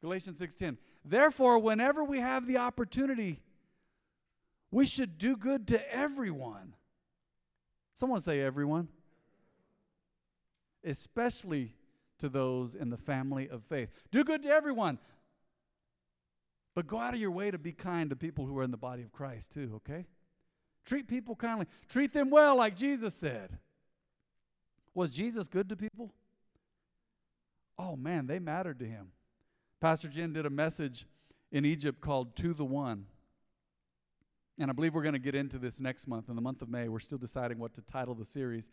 Galatians 0.00 0.40
6:10. 0.40 0.78
Therefore, 1.04 1.58
whenever 1.58 2.02
we 2.02 2.20
have 2.20 2.46
the 2.46 2.56
opportunity, 2.58 3.40
we 4.70 4.84
should 4.84 5.18
do 5.18 5.36
good 5.36 5.68
to 5.68 5.94
everyone. 5.94 6.74
Someone 7.94 8.20
say 8.20 8.40
everyone. 8.40 8.88
Especially 10.84 11.76
to 12.18 12.28
those 12.28 12.74
in 12.74 12.90
the 12.90 12.96
family 12.96 13.48
of 13.48 13.62
faith. 13.62 13.90
Do 14.10 14.24
good 14.24 14.42
to 14.44 14.48
everyone. 14.48 14.98
But 16.74 16.86
go 16.86 16.98
out 16.98 17.14
of 17.14 17.20
your 17.20 17.30
way 17.30 17.50
to 17.50 17.58
be 17.58 17.72
kind 17.72 18.10
to 18.10 18.16
people 18.16 18.46
who 18.46 18.56
are 18.58 18.62
in 18.62 18.70
the 18.70 18.76
body 18.76 19.02
of 19.02 19.12
Christ 19.12 19.52
too, 19.52 19.72
okay? 19.76 20.06
Treat 20.84 21.06
people 21.06 21.36
kindly. 21.36 21.66
Treat 21.88 22.12
them 22.12 22.30
well 22.30 22.56
like 22.56 22.76
Jesus 22.76 23.14
said. 23.14 23.58
Was 24.94 25.10
Jesus 25.10 25.48
good 25.48 25.68
to 25.68 25.76
people? 25.76 26.12
Oh 27.78 27.96
man, 27.96 28.26
they 28.26 28.38
mattered 28.38 28.78
to 28.80 28.86
him. 28.86 29.08
Pastor 29.80 30.08
Jen 30.08 30.32
did 30.32 30.46
a 30.46 30.50
message 30.50 31.06
in 31.50 31.64
Egypt 31.64 32.00
called 32.00 32.36
To 32.36 32.54
the 32.54 32.64
One. 32.64 33.06
And 34.58 34.70
I 34.70 34.74
believe 34.74 34.94
we're 34.94 35.02
going 35.02 35.14
to 35.14 35.18
get 35.18 35.34
into 35.34 35.58
this 35.58 35.80
next 35.80 36.06
month, 36.06 36.28
in 36.28 36.36
the 36.36 36.42
month 36.42 36.62
of 36.62 36.68
May. 36.68 36.88
We're 36.88 37.00
still 37.00 37.18
deciding 37.18 37.58
what 37.58 37.74
to 37.74 37.80
title 37.82 38.14
the 38.14 38.24
series. 38.24 38.70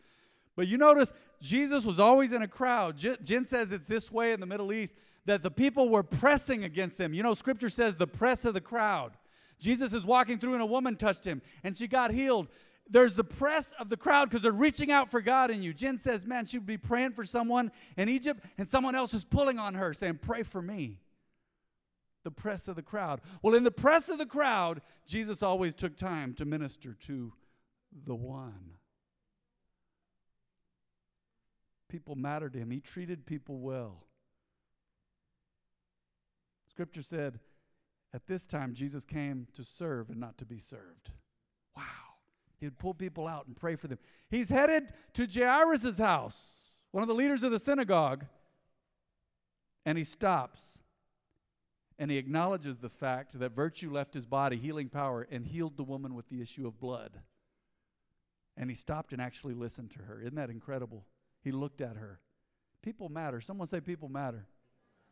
But 0.56 0.68
you 0.68 0.78
notice 0.78 1.14
Jesus 1.42 1.86
was 1.86 2.00
always 2.00 2.32
in 2.32 2.42
a 2.42 2.48
crowd. 2.48 2.98
Jen 2.98 3.46
says 3.46 3.72
it's 3.72 3.88
this 3.88 4.12
way 4.12 4.34
in 4.34 4.40
the 4.40 4.46
Middle 4.46 4.74
East 4.74 4.94
that 5.30 5.44
the 5.44 5.52
people 5.52 5.90
were 5.90 6.04
pressing 6.04 6.64
against 6.64 7.00
him. 7.00 7.14
You 7.14 7.24
know, 7.24 7.34
scripture 7.36 7.70
says 7.70 7.96
the 7.96 8.08
press 8.08 8.46
of 8.46 8.54
the 8.54 8.62
crowd. 8.62 9.12
Jesus 9.60 9.94
is 9.94 10.06
walking 10.06 10.40
through 10.40 10.54
and 10.54 10.62
a 10.62 10.66
woman 10.66 10.96
touched 10.96 11.26
him 11.26 11.42
and 11.64 11.78
she 11.78 11.88
got 11.88 12.12
healed 12.12 12.48
there's 12.90 13.14
the 13.14 13.24
press 13.24 13.74
of 13.80 13.90
the 13.90 13.98
crowd 13.98 14.30
because 14.30 14.42
they're 14.42 14.52
reaching 14.52 14.92
out 14.92 15.12
for 15.12 15.22
God 15.22 15.52
in 15.52 15.62
you. 15.62 15.74
Jen 15.74 15.98
says, 15.98 16.26
man, 16.26 16.46
she 16.46 16.58
would 16.58 16.66
be 16.66 16.78
praying 16.78 17.12
for 17.12 17.24
someone 17.24 17.72
in 17.98 18.10
Egypt, 18.10 18.44
and 18.58 18.68
someone 18.68 18.96
else 18.96 19.14
is 19.14 19.24
pulling 19.24 19.60
on 19.60 19.76
her 19.76 19.94
saying, 19.94 20.20
pray 20.22 20.44
for 20.44 20.62
me. 20.62 21.00
The 22.24 22.32
press 22.32 22.68
of 22.68 22.76
the 22.76 22.82
crowd. 22.82 23.22
Well, 23.42 23.54
in 23.54 23.64
the 23.64 23.72
press 23.72 24.10
of 24.10 24.18
the 24.18 24.26
crowd, 24.26 24.82
Jesus 25.06 25.44
always 25.44 25.74
took 25.74 25.96
time 25.96 26.34
to 26.36 26.46
minister 26.46 26.96
to 27.02 27.32
the 28.06 28.16
one. 28.16 28.72
People 31.90 32.16
mattered 32.16 32.54
to 32.54 32.60
him, 32.60 32.72
he 32.72 32.80
treated 32.80 33.26
people 33.26 33.60
well. 33.60 34.04
Scripture 36.80 37.02
said, 37.02 37.42
at 38.14 38.26
this 38.26 38.48
time, 38.48 38.74
Jesus 38.74 39.04
came 39.04 39.48
to 39.54 39.66
serve 39.66 40.10
and 40.10 40.18
not 40.18 40.38
to 40.38 40.46
be 40.46 40.58
served. 40.60 41.12
Wow. 41.76 41.84
He 42.58 42.68
would 42.68 42.80
pull 42.80 42.94
people 42.94 43.28
out 43.28 43.48
and 43.48 43.56
pray 43.58 43.76
for 43.76 43.90
them. 43.90 44.00
He's 44.30 44.48
headed 44.48 44.94
to 45.16 45.28
Jairus' 45.28 45.98
house, 45.98 46.70
one 46.92 47.02
of 47.02 47.10
the 47.10 47.16
leaders 47.16 47.44
of 47.44 47.52
the 47.52 47.60
synagogue, 47.60 48.24
and 49.86 49.98
he 49.98 50.06
stops 50.06 50.80
and 51.98 52.10
he 52.10 52.16
acknowledges 52.16 52.78
the 52.78 52.88
fact 52.88 53.38
that 53.38 53.52
virtue 53.52 53.92
left 53.92 54.14
his 54.14 54.26
body, 54.26 54.56
healing 54.56 54.88
power, 54.88 55.28
and 55.30 55.46
healed 55.46 55.76
the 55.76 55.84
woman 55.84 56.16
with 56.16 56.30
the 56.30 56.42
issue 56.42 56.66
of 56.66 56.80
blood. 56.80 57.20
And 58.56 58.70
he 58.70 58.76
stopped 58.78 59.12
and 59.12 59.22
actually 59.22 59.54
listened 59.54 59.92
to 59.92 60.00
her. 60.04 60.22
Isn't 60.22 60.36
that 60.36 60.50
incredible? 60.50 61.04
He 61.42 61.52
looked 61.52 61.82
at 61.82 61.98
her. 61.98 62.22
People 62.82 63.10
matter. 63.10 63.42
Someone 63.42 63.68
say, 63.68 63.82
People 63.82 64.08
matter. 64.08 64.48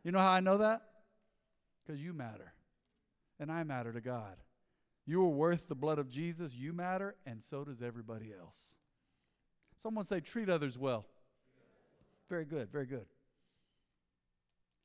You 0.06 0.14
know 0.14 0.20
how 0.20 0.32
I 0.32 0.40
know 0.40 0.60
that? 0.60 0.82
Because 1.88 2.04
you 2.04 2.14
matter. 2.14 2.54
And 3.40 3.52
I 3.52 3.64
matter 3.64 3.94
to 3.94 4.02
God. 4.02 4.36
You 5.06 5.24
are 5.24 5.30
worth 5.30 5.70
the 5.70 5.76
blood 5.76 6.00
of 6.00 6.10
Jesus. 6.10 6.56
You 6.56 6.74
matter, 6.74 7.16
and 7.26 7.42
so 7.42 7.64
does 7.64 7.82
everybody 7.82 8.34
else. 8.38 8.74
Someone 9.78 10.04
say, 10.04 10.20
treat 10.20 10.50
others 10.50 10.78
well. 10.78 11.06
Very 12.30 12.44
good, 12.44 12.70
very 12.70 12.86
good. 12.86 13.06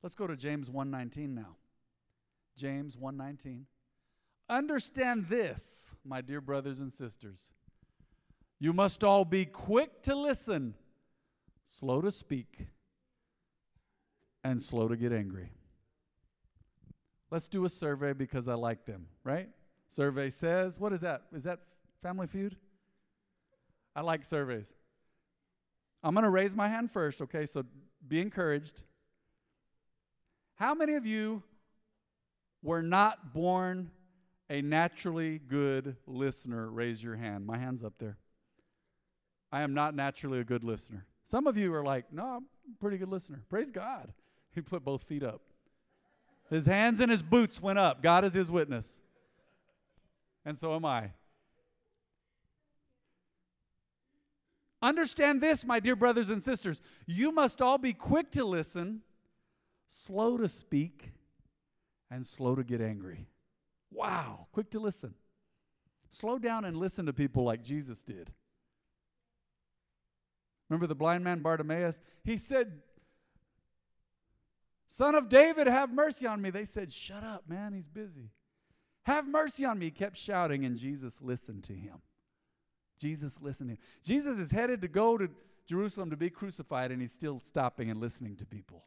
Let's 0.03 0.15
go 0.15 0.27
to 0.27 0.37
James 0.37 0.71
1:19 0.71 1.35
now. 1.35 1.57
James 2.57 2.97
1:19. 2.97 3.67
Understand 4.49 5.29
this, 5.29 5.95
my 6.05 6.21
dear 6.21 6.41
brothers 6.41 6.81
and 6.81 6.93
sisters. 6.93 7.51
You 8.59 8.73
must 8.73 9.03
all 9.03 9.25
be 9.25 9.45
quick 9.45 10.03
to 10.03 10.15
listen, 10.15 10.75
slow 11.65 12.01
to 12.01 12.11
speak, 12.11 12.67
and 14.45 14.61
slow 14.61 14.89
to 14.89 14.97
get 14.97 15.13
angry. 15.13 15.53
Let's 17.33 17.49
do 17.49 17.65
a 17.65 17.69
survey 17.71 18.13
because 18.13 18.47
I 18.47 18.53
like 18.53 18.85
them, 18.85 19.07
right? 19.25 19.49
Survey 19.89 20.29
says, 20.29 20.79
what 20.79 20.93
is 20.93 21.01
that? 21.01 21.23
Is 21.33 21.45
that 21.45 21.61
Family 22.03 22.27
Feud? 22.27 22.57
I 23.97 24.03
like 24.03 24.23
surveys. 24.27 24.75
I'm 26.05 26.13
going 26.13 26.25
to 26.25 26.31
raise 26.31 26.55
my 26.55 26.69
hand 26.69 26.91
first, 26.91 27.23
okay? 27.23 27.47
So 27.47 27.65
be 28.07 28.21
encouraged. 28.21 28.83
How 30.57 30.75
many 30.75 30.93
of 30.93 31.07
you 31.07 31.43
were 32.63 32.83
not 32.83 33.33
born 33.33 33.91
a 34.51 34.61
naturally 34.61 35.39
good 35.39 35.97
listener? 36.07 36.71
Raise 36.71 37.03
your 37.03 37.17
hand. 37.17 37.47
My 37.47 37.57
hand's 37.57 37.83
up 37.83 37.95
there. 37.99 38.19
I 39.51 39.63
am 39.63 39.73
not 39.73 39.95
naturally 39.95 40.41
a 40.41 40.45
good 40.45 40.65
listener. 40.65 41.07
Some 41.25 41.47
of 41.47 41.57
you 41.57 41.73
are 41.73 41.83
like, 41.83 42.13
no, 42.13 42.27
I'm 42.27 42.45
a 42.71 42.79
pretty 42.79 42.99
good 42.99 43.09
listener. 43.09 43.43
Praise 43.49 43.73
God. 43.73 44.13
He 44.55 44.61
put 44.61 44.85
both 44.85 45.03
feet 45.03 45.23
up. 45.23 45.41
His 46.53 46.67
hands 46.67 47.01
and 47.01 47.11
his 47.11 47.23
boots 47.23 47.61
went 47.61 47.79
up. 47.79 48.03
God 48.03 48.25
is 48.25 48.35
his 48.35 48.51
witness 48.51 49.03
and 50.45 50.59
so 50.59 50.75
am 50.75 50.85
I. 50.85 51.11
Understand 54.81 55.41
this, 55.41 55.65
my 55.65 55.79
dear 55.79 55.95
brothers 55.95 56.31
and 56.31 56.43
sisters. 56.43 56.83
You 57.07 57.31
must 57.31 57.63
all 57.63 57.79
be 57.79 57.93
quick 57.93 58.33
to 58.33 58.45
listen, 58.45 59.03
slow 59.87 60.37
to 60.39 60.49
speak, 60.49 61.13
and 62.11 62.27
slow 62.27 62.57
to 62.57 62.65
get 62.65 62.81
angry. 62.81 63.29
Wow, 63.93 64.49
quick 64.53 64.71
to 64.71 64.81
listen. 64.81 65.15
Slow 66.11 66.39
down 66.39 66.65
and 66.65 66.77
listen 66.77 67.07
to 67.07 67.13
people 67.13 67.45
like 67.45 67.63
Jesus 67.63 68.03
did. 68.03 68.33
Remember 70.69 70.87
the 70.87 70.95
blind 70.95 71.23
man 71.23 71.41
Bartimaeus? 71.41 71.99
He 72.25 72.37
said, 72.37 72.73
Son 74.93 75.15
of 75.15 75.31
David, 75.31 75.69
have 75.69 75.91
mercy 75.91 76.27
on 76.27 76.43
me. 76.43 76.51
They 76.51 76.67
said, 76.67 76.93
Shut 76.93 77.25
up, 77.25 77.49
man, 77.49 77.73
he's 77.73 77.89
busy. 77.89 78.29
Have 79.05 79.27
mercy 79.27 79.65
on 79.65 79.79
me. 79.79 79.87
He 79.87 79.91
kept 79.91 80.19
shouting, 80.19 80.67
and 80.67 80.77
Jesus 80.77 81.19
listened 81.23 81.65
to 81.65 81.73
him. 81.73 82.03
Jesus 82.99 83.41
listened 83.41 83.71
to 83.71 83.73
him. 83.77 83.79
Jesus 84.05 84.37
is 84.37 84.51
headed 84.51 84.83
to 84.83 84.89
go 84.89 85.17
to 85.17 85.31
Jerusalem 85.67 86.11
to 86.11 86.17
be 86.19 86.29
crucified, 86.29 86.91
and 86.91 87.01
he's 87.01 87.11
still 87.11 87.41
stopping 87.41 87.89
and 87.89 88.03
listening 88.03 88.37
to 88.37 88.45
people. 88.45 88.85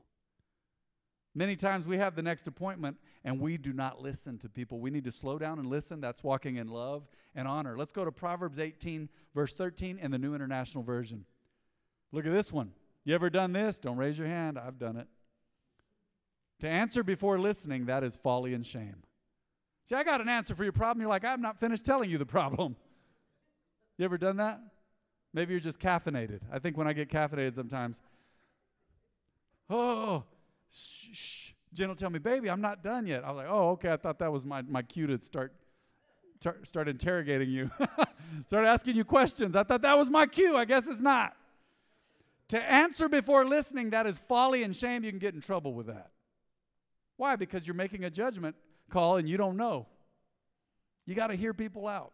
Many 1.33 1.55
times 1.55 1.87
we 1.87 1.97
have 1.97 2.15
the 2.15 2.21
next 2.21 2.45
appointment 2.45 2.97
and 3.23 3.41
we 3.41 3.57
do 3.57 3.73
not 3.73 3.99
listen 3.99 4.37
to 4.37 4.47
people. 4.47 4.79
We 4.79 4.91
need 4.91 5.05
to 5.05 5.11
slow 5.11 5.39
down 5.39 5.57
and 5.57 5.67
listen. 5.67 5.99
That's 5.99 6.23
walking 6.23 6.57
in 6.57 6.67
love 6.67 7.09
and 7.33 7.45
honor. 7.45 7.77
Let's 7.77 7.91
go 7.91 8.05
to 8.05 8.11
Proverbs 8.11 8.57
18, 8.59 9.09
verse 9.33 9.53
13 9.53 9.97
in 9.99 10.11
the 10.11 10.17
New 10.17 10.33
International 10.33 10.81
Version. 10.81 11.25
Look 12.13 12.25
at 12.25 12.31
this 12.31 12.53
one. 12.53 12.71
You 13.03 13.15
ever 13.15 13.29
done 13.29 13.51
this? 13.51 13.79
Don't 13.79 13.97
raise 13.97 14.17
your 14.17 14.29
hand. 14.29 14.57
I've 14.57 14.79
done 14.79 14.95
it. 14.95 15.09
To 16.65 16.71
answer 16.71 17.03
before 17.03 17.37
listening, 17.37 17.85
that 17.85 18.03
is 18.03 18.15
folly 18.15 18.55
and 18.55 18.65
shame. 18.65 18.95
See, 19.87 19.93
I 19.93 20.03
got 20.03 20.19
an 20.19 20.27
answer 20.27 20.55
for 20.55 20.63
your 20.63 20.73
problem. 20.73 20.99
You're 20.99 21.11
like, 21.11 21.23
I'm 21.23 21.39
not 21.39 21.59
finished 21.59 21.85
telling 21.85 22.09
you 22.09 22.17
the 22.17 22.25
problem. 22.25 22.75
You 23.99 24.05
ever 24.05 24.17
done 24.17 24.37
that? 24.37 24.59
Maybe 25.31 25.53
you're 25.53 25.59
just 25.59 25.79
caffeinated. 25.79 26.39
I 26.51 26.57
think 26.57 26.75
when 26.75 26.87
I 26.87 26.93
get 26.93 27.07
caffeinated 27.07 27.53
sometimes, 27.53 28.01
oh, 29.69 30.23
shh, 30.71 31.05
shh. 31.13 31.51
Jen 31.71 31.87
will 31.87 31.95
tell 31.95 32.09
me, 32.09 32.17
baby, 32.17 32.49
I'm 32.49 32.61
not 32.61 32.83
done 32.83 33.05
yet. 33.05 33.23
I 33.23 33.29
was 33.29 33.37
like, 33.37 33.47
oh, 33.47 33.69
okay. 33.73 33.91
I 33.91 33.97
thought 33.97 34.17
that 34.17 34.31
was 34.31 34.43
my, 34.43 34.63
my 34.63 34.81
cue 34.81 35.05
to 35.05 35.21
start, 35.21 35.53
start, 36.39 36.67
start 36.67 36.87
interrogating 36.87 37.51
you, 37.51 37.69
start 38.47 38.65
asking 38.65 38.95
you 38.95 39.05
questions. 39.05 39.55
I 39.55 39.61
thought 39.61 39.83
that 39.83 39.99
was 39.99 40.09
my 40.09 40.25
cue. 40.25 40.57
I 40.57 40.65
guess 40.65 40.87
it's 40.87 40.99
not. 40.99 41.37
To 42.47 42.59
answer 42.59 43.07
before 43.07 43.45
listening, 43.45 43.91
that 43.91 44.07
is 44.07 44.17
folly 44.17 44.63
and 44.63 44.75
shame. 44.75 45.03
You 45.03 45.11
can 45.11 45.19
get 45.19 45.35
in 45.35 45.41
trouble 45.41 45.75
with 45.75 45.85
that. 45.85 46.09
Why? 47.17 47.35
Because 47.35 47.67
you're 47.67 47.75
making 47.75 48.03
a 48.03 48.09
judgment 48.09 48.55
call 48.89 49.17
and 49.17 49.27
you 49.27 49.37
don't 49.37 49.57
know. 49.57 49.87
You 51.05 51.15
got 51.15 51.27
to 51.27 51.35
hear 51.35 51.53
people 51.53 51.87
out. 51.87 52.13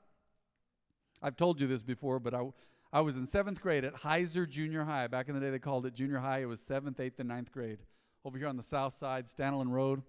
I've 1.22 1.36
told 1.36 1.62
you 1.62 1.68
this 1.68 1.84
before, 1.84 2.20
but 2.20 2.34
I, 2.34 2.50
I 2.92 3.02
was 3.02 3.16
in 3.16 3.26
seventh 3.26 3.62
grade 3.62 3.86
at 3.86 3.94
Heizer 3.96 4.48
Junior 4.48 4.84
High. 4.84 5.08
Back 5.08 5.30
in 5.30 5.36
the 5.36 5.40
day, 5.40 5.50
they 5.50 5.60
called 5.60 5.86
it 5.86 5.94
junior 5.94 6.20
high. 6.20 6.40
It 6.40 6.46
was 6.46 6.60
seventh, 6.60 7.00
eighth, 7.00 7.20
and 7.20 7.30
ninth 7.30 7.52
grade 7.52 7.80
over 8.26 8.38
here 8.38 8.48
on 8.48 8.58
the 8.58 8.64
south 8.64 8.94
side, 8.94 9.28
Stanolind 9.28 9.70
Road. 9.70 10.02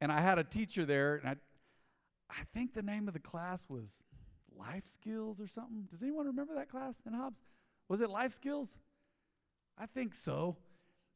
And 0.00 0.12
I 0.12 0.20
had 0.20 0.38
a 0.38 0.44
teacher 0.44 0.84
there, 0.84 1.16
and 1.16 1.28
I, 1.28 1.36
I 2.28 2.44
think 2.54 2.74
the 2.74 2.82
name 2.82 3.08
of 3.08 3.14
the 3.14 3.20
class 3.20 3.66
was 3.68 4.02
Life 4.58 4.86
Skills 4.86 5.40
or 5.40 5.46
something. 5.46 5.86
Does 5.90 6.02
anyone 6.02 6.26
remember 6.26 6.54
that 6.56 6.68
class 6.68 6.96
in 7.06 7.12
Hobbs? 7.12 7.40
Was 7.88 8.00
it 8.00 8.10
Life 8.10 8.34
Skills? 8.34 8.76
I 9.78 9.86
think 9.86 10.14
so. 10.14 10.56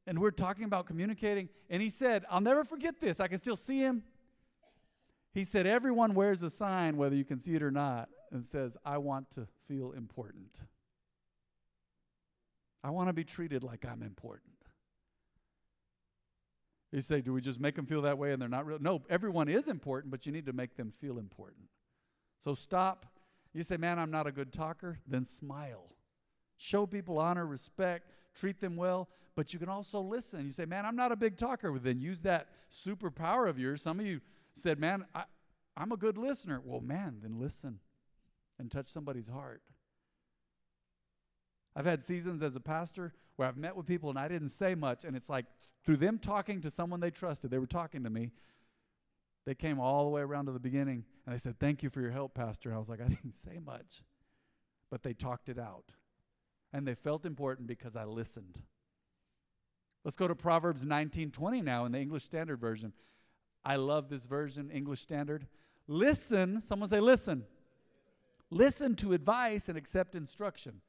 And 0.06 0.18
we're 0.18 0.30
talking 0.30 0.64
about 0.64 0.86
communicating. 0.86 1.48
And 1.68 1.82
he 1.82 1.88
said, 1.88 2.24
I'll 2.30 2.40
never 2.40 2.64
forget 2.64 3.00
this. 3.00 3.20
I 3.20 3.28
can 3.28 3.38
still 3.38 3.56
see 3.56 3.78
him. 3.78 4.02
He 5.32 5.44
said, 5.44 5.66
Everyone 5.66 6.14
wears 6.14 6.42
a 6.42 6.50
sign, 6.50 6.96
whether 6.96 7.14
you 7.14 7.24
can 7.24 7.38
see 7.38 7.54
it 7.54 7.62
or 7.62 7.70
not, 7.70 8.08
and 8.32 8.44
says, 8.44 8.76
I 8.84 8.98
want 8.98 9.30
to 9.32 9.46
feel 9.68 9.92
important. 9.92 10.62
I 12.82 12.90
want 12.90 13.08
to 13.08 13.12
be 13.12 13.24
treated 13.24 13.62
like 13.62 13.84
I'm 13.84 14.02
important. 14.02 14.54
You 16.92 17.00
say, 17.00 17.20
do 17.20 17.32
we 17.32 17.40
just 17.40 17.60
make 17.60 17.76
them 17.76 17.86
feel 17.86 18.02
that 18.02 18.18
way 18.18 18.32
and 18.32 18.42
they're 18.42 18.48
not 18.48 18.66
real? 18.66 18.78
No, 18.80 19.02
everyone 19.08 19.48
is 19.48 19.68
important, 19.68 20.10
but 20.10 20.26
you 20.26 20.32
need 20.32 20.46
to 20.46 20.52
make 20.52 20.76
them 20.76 20.90
feel 20.90 21.18
important. 21.18 21.68
So 22.38 22.54
stop. 22.54 23.06
You 23.52 23.62
say, 23.62 23.76
man, 23.76 23.98
I'm 23.98 24.10
not 24.10 24.26
a 24.26 24.32
good 24.32 24.52
talker. 24.52 24.98
Then 25.06 25.24
smile. 25.24 25.84
Show 26.56 26.86
people 26.86 27.18
honor, 27.18 27.46
respect, 27.46 28.10
treat 28.34 28.60
them 28.60 28.76
well, 28.76 29.08
but 29.36 29.52
you 29.52 29.58
can 29.58 29.68
also 29.68 30.00
listen. 30.00 30.44
You 30.44 30.50
say, 30.50 30.64
man, 30.64 30.84
I'm 30.84 30.96
not 30.96 31.12
a 31.12 31.16
big 31.16 31.36
talker. 31.36 31.72
Well, 31.72 31.80
then 31.82 32.00
use 32.00 32.20
that 32.20 32.48
superpower 32.70 33.48
of 33.48 33.58
yours. 33.58 33.82
Some 33.82 34.00
of 34.00 34.06
you 34.06 34.20
said, 34.54 34.78
Man, 34.78 35.04
I, 35.14 35.24
I'm 35.76 35.92
a 35.92 35.96
good 35.96 36.18
listener. 36.18 36.60
Well, 36.64 36.80
man, 36.80 37.18
then 37.22 37.38
listen 37.38 37.80
and 38.58 38.70
touch 38.70 38.86
somebody's 38.86 39.28
heart. 39.28 39.62
I've 41.74 41.86
had 41.86 42.04
seasons 42.04 42.42
as 42.42 42.56
a 42.56 42.60
pastor 42.60 43.14
where 43.36 43.48
I've 43.48 43.56
met 43.56 43.76
with 43.76 43.86
people 43.86 44.10
and 44.10 44.18
I 44.18 44.28
didn't 44.28 44.48
say 44.50 44.74
much, 44.74 45.04
and 45.04 45.16
it's 45.16 45.28
like 45.28 45.46
through 45.84 45.96
them 45.96 46.18
talking 46.18 46.60
to 46.62 46.70
someone 46.70 47.00
they 47.00 47.10
trusted, 47.10 47.50
they 47.50 47.58
were 47.58 47.66
talking 47.66 48.04
to 48.04 48.10
me. 48.10 48.32
They 49.46 49.54
came 49.54 49.80
all 49.80 50.04
the 50.04 50.10
way 50.10 50.20
around 50.20 50.46
to 50.46 50.52
the 50.52 50.60
beginning 50.60 51.04
and 51.24 51.34
they 51.34 51.38
said, 51.38 51.58
Thank 51.58 51.82
you 51.82 51.90
for 51.90 52.00
your 52.00 52.10
help, 52.10 52.34
Pastor. 52.34 52.68
And 52.68 52.76
I 52.76 52.78
was 52.78 52.88
like, 52.88 53.00
I 53.00 53.08
didn't 53.08 53.32
say 53.32 53.58
much. 53.64 54.02
But 54.90 55.02
they 55.02 55.14
talked 55.14 55.48
it 55.48 55.58
out. 55.58 55.84
And 56.72 56.86
they 56.86 56.94
felt 56.94 57.24
important 57.26 57.66
because 57.66 57.96
I 57.96 58.04
listened. 58.04 58.60
Let's 60.04 60.16
go 60.16 60.28
to 60.28 60.34
Proverbs 60.34 60.84
19:20 60.84 61.62
now 61.62 61.84
in 61.84 61.92
the 61.92 61.98
English 61.98 62.24
Standard 62.24 62.60
Version. 62.60 62.92
I 63.64 63.76
love 63.76 64.08
this 64.08 64.26
version, 64.26 64.70
English 64.70 65.00
Standard. 65.00 65.46
Listen, 65.86 66.60
someone 66.60 66.88
say, 66.88 67.00
listen. 67.00 67.44
Listen 68.50 68.96
to 68.96 69.12
advice 69.12 69.68
and 69.68 69.76
accept 69.76 70.14
instruction 70.14 70.80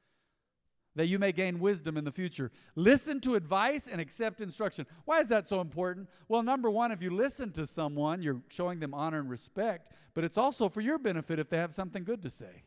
that 0.94 1.06
you 1.06 1.18
may 1.18 1.32
gain 1.32 1.58
wisdom 1.58 1.96
in 1.96 2.04
the 2.04 2.10
future. 2.10 2.50
Listen 2.74 3.20
to 3.20 3.34
advice 3.34 3.86
and 3.86 4.00
accept 4.00 4.40
instruction. 4.40 4.86
Why 5.04 5.20
is 5.20 5.28
that 5.28 5.46
so 5.46 5.60
important? 5.60 6.08
Well, 6.28 6.42
number 6.42 6.70
one, 6.70 6.92
if 6.92 7.02
you 7.02 7.10
listen 7.10 7.50
to 7.52 7.66
someone, 7.66 8.22
you're 8.22 8.42
showing 8.48 8.78
them 8.78 8.92
honor 8.92 9.20
and 9.20 9.30
respect, 9.30 9.90
but 10.14 10.24
it's 10.24 10.36
also 10.36 10.68
for 10.68 10.80
your 10.80 10.98
benefit 10.98 11.38
if 11.38 11.48
they 11.48 11.56
have 11.56 11.72
something 11.72 12.04
good 12.04 12.22
to 12.22 12.30
say. 12.30 12.64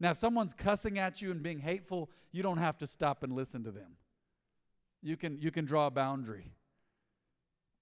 Now, 0.00 0.12
if 0.12 0.16
someone's 0.16 0.54
cussing 0.54 0.98
at 0.98 1.20
you 1.20 1.30
and 1.30 1.42
being 1.42 1.58
hateful, 1.58 2.10
you 2.32 2.42
don't 2.42 2.56
have 2.56 2.78
to 2.78 2.86
stop 2.86 3.22
and 3.22 3.34
listen 3.34 3.62
to 3.64 3.70
them. 3.70 3.96
You 5.02 5.16
can, 5.16 5.38
you 5.38 5.50
can 5.50 5.66
draw 5.66 5.86
a 5.86 5.90
boundary. 5.90 6.52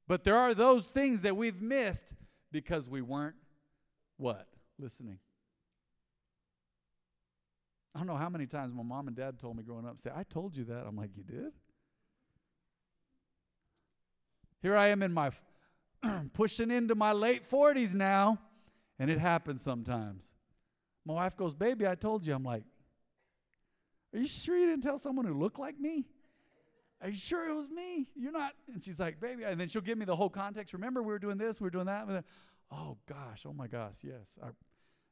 But 0.08 0.24
there 0.24 0.36
are 0.36 0.52
those 0.52 0.86
things 0.86 1.20
that 1.20 1.36
we've 1.36 1.62
missed 1.62 2.14
because 2.50 2.88
we 2.88 3.02
weren't 3.02 3.36
what? 4.16 4.48
Listening. 4.78 5.18
I 7.94 7.98
don't 7.98 8.08
know 8.08 8.16
how 8.16 8.28
many 8.28 8.46
times 8.46 8.74
my 8.74 8.82
mom 8.82 9.06
and 9.06 9.16
dad 9.16 9.38
told 9.38 9.56
me 9.56 9.62
growing 9.62 9.86
up, 9.86 10.00
say, 10.00 10.10
I 10.14 10.22
told 10.24 10.56
you 10.56 10.64
that. 10.64 10.86
I'm 10.86 10.96
like, 10.96 11.10
you 11.16 11.22
did? 11.22 11.52
Here 14.60 14.76
I 14.76 14.88
am 14.88 15.02
in 15.02 15.12
my 15.12 15.30
pushing 16.32 16.70
into 16.70 16.94
my 16.94 17.12
late 17.12 17.48
40s 17.48 17.94
now, 17.94 18.38
and 18.98 19.10
it 19.10 19.18
happens 19.18 19.62
sometimes. 19.62 20.32
My 21.08 21.14
wife 21.14 21.38
goes, 21.38 21.54
Baby, 21.54 21.86
I 21.86 21.94
told 21.94 22.26
you. 22.26 22.34
I'm 22.34 22.44
like, 22.44 22.64
Are 24.12 24.18
you 24.18 24.26
sure 24.26 24.58
you 24.58 24.66
didn't 24.66 24.82
tell 24.82 24.98
someone 24.98 25.24
who 25.24 25.32
looked 25.32 25.58
like 25.58 25.80
me? 25.80 26.04
Are 27.00 27.08
you 27.08 27.16
sure 27.16 27.48
it 27.48 27.54
was 27.54 27.70
me? 27.70 28.08
You're 28.14 28.32
not. 28.32 28.52
And 28.70 28.84
she's 28.84 29.00
like, 29.00 29.18
Baby. 29.18 29.44
And 29.44 29.58
then 29.58 29.68
she'll 29.68 29.80
give 29.80 29.96
me 29.96 30.04
the 30.04 30.14
whole 30.14 30.28
context. 30.28 30.74
Remember, 30.74 31.02
we 31.02 31.08
were 31.08 31.18
doing 31.18 31.38
this, 31.38 31.62
we 31.62 31.64
were 31.64 31.70
doing 31.70 31.86
that. 31.86 32.06
Oh, 32.70 32.98
gosh. 33.08 33.44
Oh, 33.46 33.54
my 33.54 33.66
gosh. 33.66 33.94
Yes. 34.02 34.38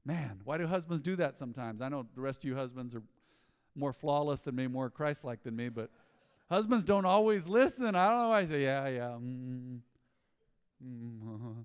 Man, 0.05 0.43
why 0.45 0.59
do 0.59 0.67
husbands 0.67 1.00
do 1.00 1.17
that 1.17 1.38
sometimes? 1.38 1.81
I 1.81 1.88
know 1.88 2.07
the 2.15 2.21
rest 2.21 2.45
of 2.45 2.49
you 2.49 2.55
husbands 2.55 2.95
are 2.95 3.03
more 3.75 3.95
flawless 3.95 4.43
than 4.43 4.55
me, 4.55 4.67
more 4.67 4.91
Christ 4.91 5.25
like 5.25 5.43
than 5.43 5.57
me, 5.57 5.71
but 5.71 5.88
husbands 6.50 6.85
don't 6.85 7.07
always 7.07 7.49
listen. 7.49 7.97
I 7.97 8.11
don't 8.11 8.19
know. 8.19 8.29
Why 8.29 8.41
I 8.41 8.45
say, 8.45 8.62
yeah, 8.62 8.88
yeah. 8.88 9.17
Mm, 9.19 9.79
mm, 10.85 11.65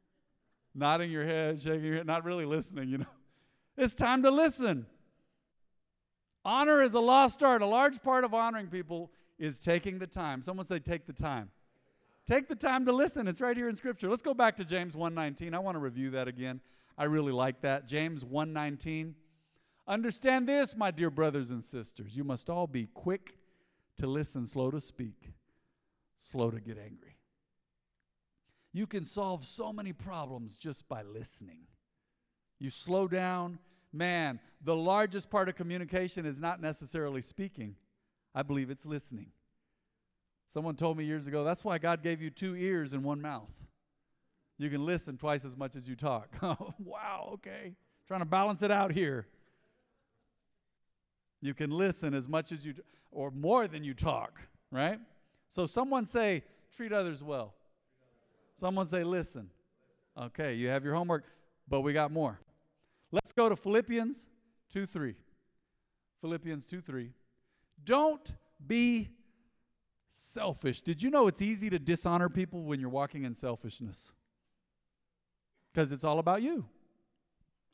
Nodding 0.76 1.10
your 1.10 1.24
head, 1.24 1.60
shaking 1.60 1.84
your 1.84 1.96
head, 1.96 2.06
not 2.06 2.24
really 2.24 2.44
listening, 2.44 2.88
you 2.88 2.98
know. 2.98 3.06
It's 3.76 3.94
time 3.94 4.22
to 4.22 4.30
listen. 4.30 4.86
Honor 6.44 6.82
is 6.82 6.94
a 6.94 7.00
lost 7.00 7.42
art. 7.42 7.62
A 7.62 7.66
large 7.66 8.02
part 8.02 8.24
of 8.24 8.32
honoring 8.32 8.68
people 8.68 9.10
is 9.38 9.58
taking 9.58 9.98
the 9.98 10.06
time. 10.06 10.42
Someone 10.42 10.64
say, 10.64 10.78
take 10.78 11.06
the 11.06 11.12
time. 11.12 11.50
Take 12.26 12.48
the 12.48 12.56
time 12.56 12.86
to 12.86 12.92
listen. 12.92 13.28
It's 13.28 13.40
right 13.40 13.56
here 13.56 13.68
in 13.68 13.76
Scripture. 13.76 14.08
Let's 14.08 14.22
go 14.22 14.34
back 14.34 14.56
to 14.56 14.64
James 14.64 14.96
1:19. 14.96 15.54
I 15.54 15.58
want 15.60 15.76
to 15.76 15.80
review 15.80 16.10
that 16.10 16.26
again. 16.26 16.60
I 16.98 17.04
really 17.04 17.32
like 17.32 17.60
that. 17.60 17.86
James 17.86 18.24
1:19. 18.24 19.14
Understand 19.86 20.48
this, 20.48 20.76
my 20.76 20.90
dear 20.90 21.10
brothers 21.10 21.52
and 21.52 21.62
sisters. 21.62 22.16
You 22.16 22.24
must 22.24 22.50
all 22.50 22.66
be 22.66 22.86
quick 22.86 23.38
to 23.98 24.08
listen, 24.08 24.44
slow 24.44 24.72
to 24.72 24.80
speak, 24.80 25.32
slow 26.18 26.50
to 26.50 26.60
get 26.60 26.78
angry. 26.78 27.16
You 28.72 28.88
can 28.88 29.04
solve 29.04 29.44
so 29.44 29.72
many 29.72 29.92
problems 29.92 30.58
just 30.58 30.88
by 30.88 31.02
listening. 31.02 31.60
You 32.58 32.70
slow 32.70 33.08
down. 33.08 33.58
Man, 33.92 34.40
the 34.62 34.76
largest 34.76 35.30
part 35.30 35.48
of 35.48 35.54
communication 35.54 36.26
is 36.26 36.38
not 36.38 36.60
necessarily 36.60 37.22
speaking. 37.22 37.76
I 38.34 38.42
believe 38.42 38.70
it's 38.70 38.84
listening. 38.84 39.28
Someone 40.48 40.76
told 40.76 40.96
me 40.96 41.04
years 41.04 41.26
ago 41.26 41.44
that's 41.44 41.64
why 41.64 41.78
God 41.78 42.02
gave 42.02 42.20
you 42.20 42.30
two 42.30 42.54
ears 42.54 42.92
and 42.92 43.02
one 43.02 43.20
mouth. 43.20 43.66
You 44.58 44.70
can 44.70 44.86
listen 44.86 45.16
twice 45.16 45.44
as 45.44 45.56
much 45.56 45.76
as 45.76 45.88
you 45.88 45.94
talk. 45.94 46.28
Oh, 46.42 46.74
wow, 46.78 47.30
okay. 47.34 47.74
Trying 48.06 48.20
to 48.20 48.26
balance 48.26 48.62
it 48.62 48.70
out 48.70 48.92
here. 48.92 49.26
You 51.40 51.54
can 51.54 51.70
listen 51.70 52.14
as 52.14 52.28
much 52.28 52.52
as 52.52 52.64
you, 52.64 52.74
or 53.10 53.30
more 53.30 53.68
than 53.68 53.84
you 53.84 53.94
talk, 53.94 54.40
right? 54.70 54.98
So 55.48 55.66
someone 55.66 56.06
say, 56.06 56.42
treat 56.72 56.92
others 56.92 57.22
well. 57.22 57.54
Someone 58.54 58.86
say, 58.86 59.04
listen. 59.04 59.50
Okay, 60.18 60.54
you 60.54 60.68
have 60.68 60.84
your 60.84 60.94
homework, 60.94 61.24
but 61.68 61.82
we 61.82 61.92
got 61.92 62.10
more. 62.10 62.40
Go 63.36 63.48
to 63.48 63.56
Philippians 63.56 64.28
2 64.70 64.86
3. 64.86 65.14
Philippians 66.20 66.66
2 66.66 66.80
3. 66.80 67.12
Don't 67.84 68.34
be 68.66 69.10
selfish. 70.10 70.82
Did 70.82 71.02
you 71.02 71.10
know 71.10 71.26
it's 71.26 71.42
easy 71.42 71.68
to 71.70 71.78
dishonor 71.78 72.28
people 72.28 72.62
when 72.62 72.80
you're 72.80 72.88
walking 72.88 73.24
in 73.24 73.34
selfishness? 73.34 74.12
because 75.76 75.92
it's 75.92 76.04
all 76.04 76.18
about 76.18 76.40
you. 76.40 76.64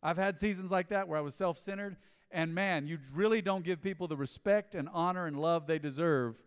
I've 0.03 0.17
had 0.17 0.37
seasons 0.37 0.73
like 0.73 0.89
that 0.89 1.07
where 1.07 1.17
I 1.17 1.23
was 1.23 1.37
self 1.37 1.57
centered, 1.57 1.97
and 2.33 2.53
man, 2.53 2.89
you 2.89 2.99
really 3.15 3.41
don't 3.41 3.65
give 3.65 3.81
people 3.81 4.09
the 4.09 4.17
respect 4.17 4.75
and 4.75 4.89
honor 4.93 5.27
and 5.27 5.41
love 5.41 5.69
they 5.69 5.79
deserve 5.79 6.43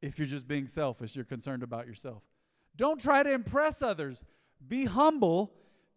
if 0.00 0.18
you're 0.18 0.26
just 0.26 0.48
being 0.48 0.66
selfish. 0.66 1.14
You're 1.14 1.26
concerned 1.26 1.62
about 1.62 1.86
yourself. 1.86 2.22
Don't 2.74 2.98
try 2.98 3.22
to 3.22 3.30
impress 3.30 3.82
others. 3.82 4.24
Be 4.66 4.86
humble, 4.86 5.52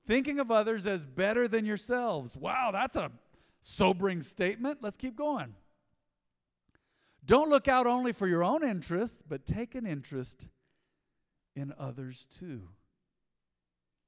thinking 0.06 0.40
of 0.40 0.52
others 0.52 0.88
as 0.88 1.06
better 1.06 1.48
than 1.48 1.66
yourselves. 1.66 2.36
Wow, 2.36 2.72
that's 2.72 2.96
a 2.96 3.12
sobering 3.62 4.22
statement. 4.22 4.80
Let's 4.82 4.98
keep 4.98 5.16
going. 5.16 5.56
Don't 7.26 7.50
look 7.50 7.68
out 7.68 7.88
only 7.88 8.12
for 8.12 8.28
your 8.28 8.44
own 8.44 8.64
interests, 8.64 9.24
but 9.28 9.46
take 9.46 9.76
an 9.76 9.86
interest 9.86 10.50
in 11.56 11.74
others 11.80 12.28
too. 12.28 12.68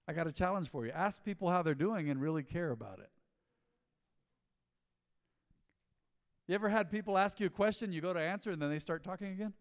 I 0.08 0.14
got 0.14 0.28
a 0.28 0.32
challenge 0.32 0.70
for 0.70 0.86
you. 0.86 0.92
Ask 0.92 1.24
people 1.24 1.50
how 1.50 1.62
they're 1.62 1.74
doing 1.74 2.10
and 2.10 2.22
really 2.22 2.44
care 2.44 2.72
about 2.72 3.00
it. 3.00 3.10
You 6.48 6.54
ever 6.54 6.70
had 6.70 6.92
people 6.92 7.18
ask 7.18 7.40
you 7.40 7.48
a 7.48 7.50
question, 7.50 7.92
you 7.92 8.02
go 8.02 8.14
to 8.14 8.20
answer, 8.20 8.52
and 8.52 8.62
then 8.62 8.70
they 8.70 8.78
start 8.78 9.04
talking 9.04 9.30
again? 9.30 9.54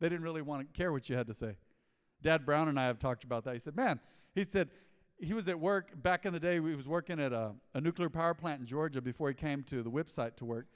They 0.00 0.08
didn't 0.08 0.24
really 0.24 0.42
want 0.42 0.66
to 0.66 0.78
care 0.78 0.92
what 0.92 1.08
you 1.08 1.16
had 1.16 1.26
to 1.28 1.34
say. 1.34 1.56
Dad 2.22 2.44
Brown 2.44 2.68
and 2.68 2.78
I 2.78 2.86
have 2.86 2.98
talked 2.98 3.24
about 3.24 3.44
that. 3.44 3.54
He 3.54 3.60
said, 3.60 3.76
Man, 3.76 4.00
he 4.34 4.44
said, 4.44 4.68
he 5.18 5.32
was 5.32 5.48
at 5.48 5.58
work 5.58 5.90
back 6.02 6.26
in 6.26 6.32
the 6.32 6.40
day. 6.40 6.54
He 6.54 6.60
was 6.60 6.88
working 6.88 7.20
at 7.20 7.32
a, 7.32 7.52
a 7.74 7.80
nuclear 7.80 8.10
power 8.10 8.34
plant 8.34 8.60
in 8.60 8.66
Georgia 8.66 9.00
before 9.00 9.28
he 9.28 9.34
came 9.34 9.62
to 9.64 9.82
the 9.82 9.90
WIPP 9.90 10.10
site 10.10 10.36
to 10.38 10.44
work. 10.44 10.66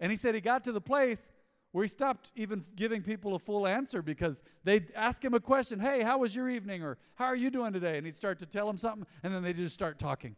And 0.00 0.10
he 0.10 0.16
said 0.16 0.34
he 0.34 0.40
got 0.40 0.64
to 0.64 0.72
the 0.72 0.80
place 0.80 1.30
where 1.72 1.84
he 1.84 1.88
stopped 1.88 2.30
even 2.36 2.62
giving 2.74 3.02
people 3.02 3.34
a 3.34 3.38
full 3.38 3.66
answer 3.66 4.02
because 4.02 4.42
they'd 4.64 4.92
ask 4.94 5.24
him 5.24 5.34
a 5.34 5.40
question, 5.40 5.78
Hey, 5.80 6.02
how 6.02 6.18
was 6.18 6.34
your 6.34 6.48
evening? 6.48 6.82
or 6.82 6.98
How 7.14 7.26
are 7.26 7.36
you 7.36 7.50
doing 7.50 7.72
today? 7.72 7.96
And 7.96 8.06
he'd 8.06 8.14
start 8.14 8.38
to 8.40 8.46
tell 8.46 8.66
them 8.66 8.78
something, 8.78 9.06
and 9.22 9.34
then 9.34 9.42
they 9.42 9.52
just 9.52 9.74
start 9.74 9.98
talking. 9.98 10.36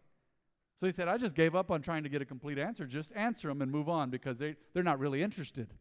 So 0.76 0.86
he 0.86 0.92
said, 0.92 1.08
I 1.08 1.16
just 1.16 1.34
gave 1.34 1.56
up 1.56 1.70
on 1.72 1.82
trying 1.82 2.04
to 2.04 2.08
get 2.08 2.22
a 2.22 2.24
complete 2.24 2.58
answer. 2.58 2.86
Just 2.86 3.12
answer 3.16 3.48
them 3.48 3.62
and 3.62 3.70
move 3.70 3.88
on 3.88 4.10
because 4.10 4.38
they, 4.38 4.54
they're 4.74 4.84
not 4.84 5.00
really 5.00 5.22
interested. 5.22 5.74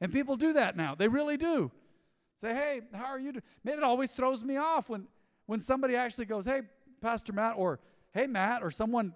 And 0.00 0.12
people 0.12 0.36
do 0.36 0.52
that 0.52 0.76
now. 0.76 0.94
They 0.94 1.08
really 1.08 1.36
do. 1.36 1.72
Say, 2.36 2.54
Hey, 2.54 2.80
how 2.94 3.06
are 3.06 3.18
you 3.18 3.32
doing? 3.32 3.42
Man, 3.64 3.78
it 3.78 3.84
always 3.84 4.10
throws 4.10 4.44
me 4.44 4.56
off 4.56 4.88
when, 4.88 5.08
when 5.46 5.60
somebody 5.60 5.96
actually 5.96 6.26
goes, 6.26 6.44
Hey, 6.44 6.62
Pastor 7.00 7.32
Matt, 7.32 7.54
or 7.56 7.80
Hey, 8.12 8.26
Matt, 8.26 8.62
or 8.62 8.70
someone 8.70 9.12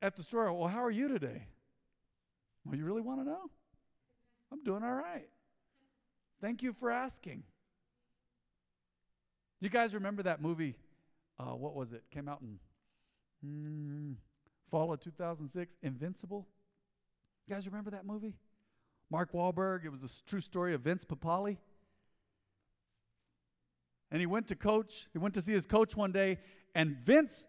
at 0.00 0.16
the 0.16 0.22
store, 0.22 0.52
Well, 0.52 0.68
how 0.68 0.82
are 0.82 0.90
you 0.90 1.08
today? 1.08 1.46
Well, 2.64 2.76
you 2.76 2.84
really 2.84 3.02
want 3.02 3.20
to 3.20 3.24
know? 3.24 3.50
I'm 4.52 4.62
doing 4.62 4.82
all 4.82 4.94
right. 4.94 5.28
Thank 6.40 6.62
you 6.62 6.72
for 6.72 6.90
asking. 6.90 7.42
Do 9.60 9.66
you 9.66 9.70
guys 9.70 9.94
remember 9.94 10.22
that 10.22 10.40
movie? 10.40 10.76
Uh, 11.38 11.54
what 11.56 11.74
was 11.74 11.92
it? 11.92 12.04
Came 12.10 12.28
out 12.28 12.40
in 12.40 12.58
mm, 13.44 14.14
fall 14.70 14.92
of 14.92 15.00
2006. 15.00 15.74
Invincible. 15.82 16.46
You 17.46 17.54
guys 17.54 17.66
remember 17.66 17.90
that 17.90 18.06
movie? 18.06 18.34
Mark 19.10 19.32
Wahlberg. 19.32 19.84
It 19.84 19.90
was 19.90 20.02
a 20.02 20.28
true 20.28 20.40
story 20.40 20.74
of 20.74 20.82
Vince 20.82 21.04
Papale. 21.04 21.56
And 24.10 24.20
he 24.20 24.26
went 24.26 24.46
to 24.48 24.56
coach. 24.56 25.08
He 25.12 25.18
went 25.18 25.34
to 25.34 25.42
see 25.42 25.52
his 25.52 25.66
coach 25.66 25.96
one 25.96 26.12
day, 26.12 26.38
and 26.74 26.96
Vince 26.96 27.46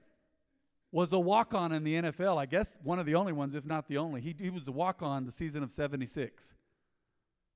was 0.92 1.14
a 1.14 1.20
walk-on 1.20 1.72
in 1.72 1.84
the 1.84 1.96
NFL. 1.96 2.38
I 2.38 2.46
guess 2.46 2.80
one 2.84 3.00
of 3.00 3.06
the 3.06 3.16
only 3.16 3.34
ones, 3.34 3.56
if 3.56 3.66
not 3.66 3.88
the 3.88 3.98
only. 3.98 4.22
He, 4.22 4.36
he 4.40 4.50
was 4.50 4.68
a 4.68 4.72
walk-on 4.72 5.26
the 5.26 5.32
season 5.32 5.64
of 5.64 5.72
'76. 5.72 6.54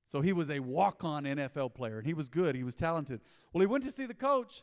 So 0.08 0.20
he 0.20 0.32
was 0.32 0.50
a 0.50 0.60
walk 0.60 1.02
on 1.02 1.24
NFL 1.24 1.74
player, 1.74 1.98
and 1.98 2.06
he 2.06 2.14
was 2.14 2.28
good. 2.28 2.54
He 2.54 2.62
was 2.62 2.74
talented. 2.74 3.20
Well, 3.52 3.60
he 3.60 3.66
went 3.66 3.84
to 3.84 3.90
see 3.90 4.06
the 4.06 4.14
coach, 4.14 4.62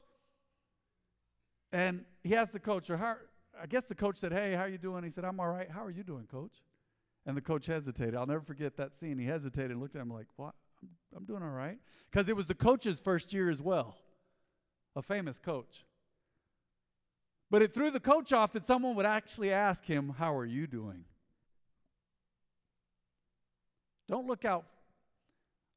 and 1.71 2.05
he 2.23 2.35
asked 2.35 2.53
the 2.53 2.59
coach, 2.59 2.89
or 2.89 2.97
how, 2.97 3.15
I 3.61 3.65
guess 3.65 3.83
the 3.85 3.95
coach 3.95 4.17
said, 4.17 4.31
Hey, 4.31 4.53
how 4.53 4.65
you 4.65 4.77
doing? 4.77 5.03
He 5.03 5.09
said, 5.09 5.25
I'm 5.25 5.39
all 5.39 5.49
right. 5.49 5.69
How 5.69 5.83
are 5.83 5.91
you 5.91 6.03
doing, 6.03 6.25
coach? 6.25 6.53
And 7.25 7.35
the 7.35 7.41
coach 7.41 7.65
hesitated. 7.65 8.15
I'll 8.15 8.25
never 8.25 8.41
forget 8.41 8.77
that 8.77 8.95
scene. 8.95 9.17
He 9.17 9.25
hesitated 9.25 9.71
and 9.71 9.81
looked 9.81 9.95
at 9.95 10.01
him 10.01 10.09
like, 10.09 10.27
What? 10.37 10.53
I'm 11.15 11.25
doing 11.25 11.43
all 11.43 11.49
right. 11.49 11.77
Because 12.09 12.29
it 12.29 12.35
was 12.35 12.45
the 12.45 12.55
coach's 12.55 12.99
first 12.99 13.33
year 13.33 13.49
as 13.49 13.61
well, 13.61 13.95
a 14.95 15.01
famous 15.01 15.39
coach. 15.39 15.85
But 17.51 17.61
it 17.61 17.73
threw 17.73 17.91
the 17.91 17.99
coach 17.99 18.31
off 18.31 18.53
that 18.53 18.63
someone 18.63 18.95
would 18.95 19.05
actually 19.05 19.51
ask 19.51 19.83
him, 19.83 20.15
How 20.17 20.35
are 20.35 20.45
you 20.45 20.67
doing? 20.67 21.03
Don't 24.07 24.25
look 24.25 24.45
out 24.45 24.65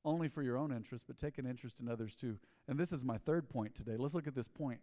only 0.05 0.29
for 0.29 0.43
your 0.43 0.57
own 0.57 0.71
interest, 0.73 1.07
but 1.09 1.19
take 1.19 1.37
an 1.39 1.47
interest 1.47 1.81
in 1.81 1.89
others 1.89 2.15
too. 2.15 2.39
And 2.69 2.79
this 2.79 2.93
is 2.93 3.05
my 3.05 3.19
third 3.19 3.51
point 3.51 3.75
today. 3.75 3.97
Let's 3.99 4.15
look 4.15 4.29
at 4.29 4.37
this 4.37 4.49
point 4.49 4.81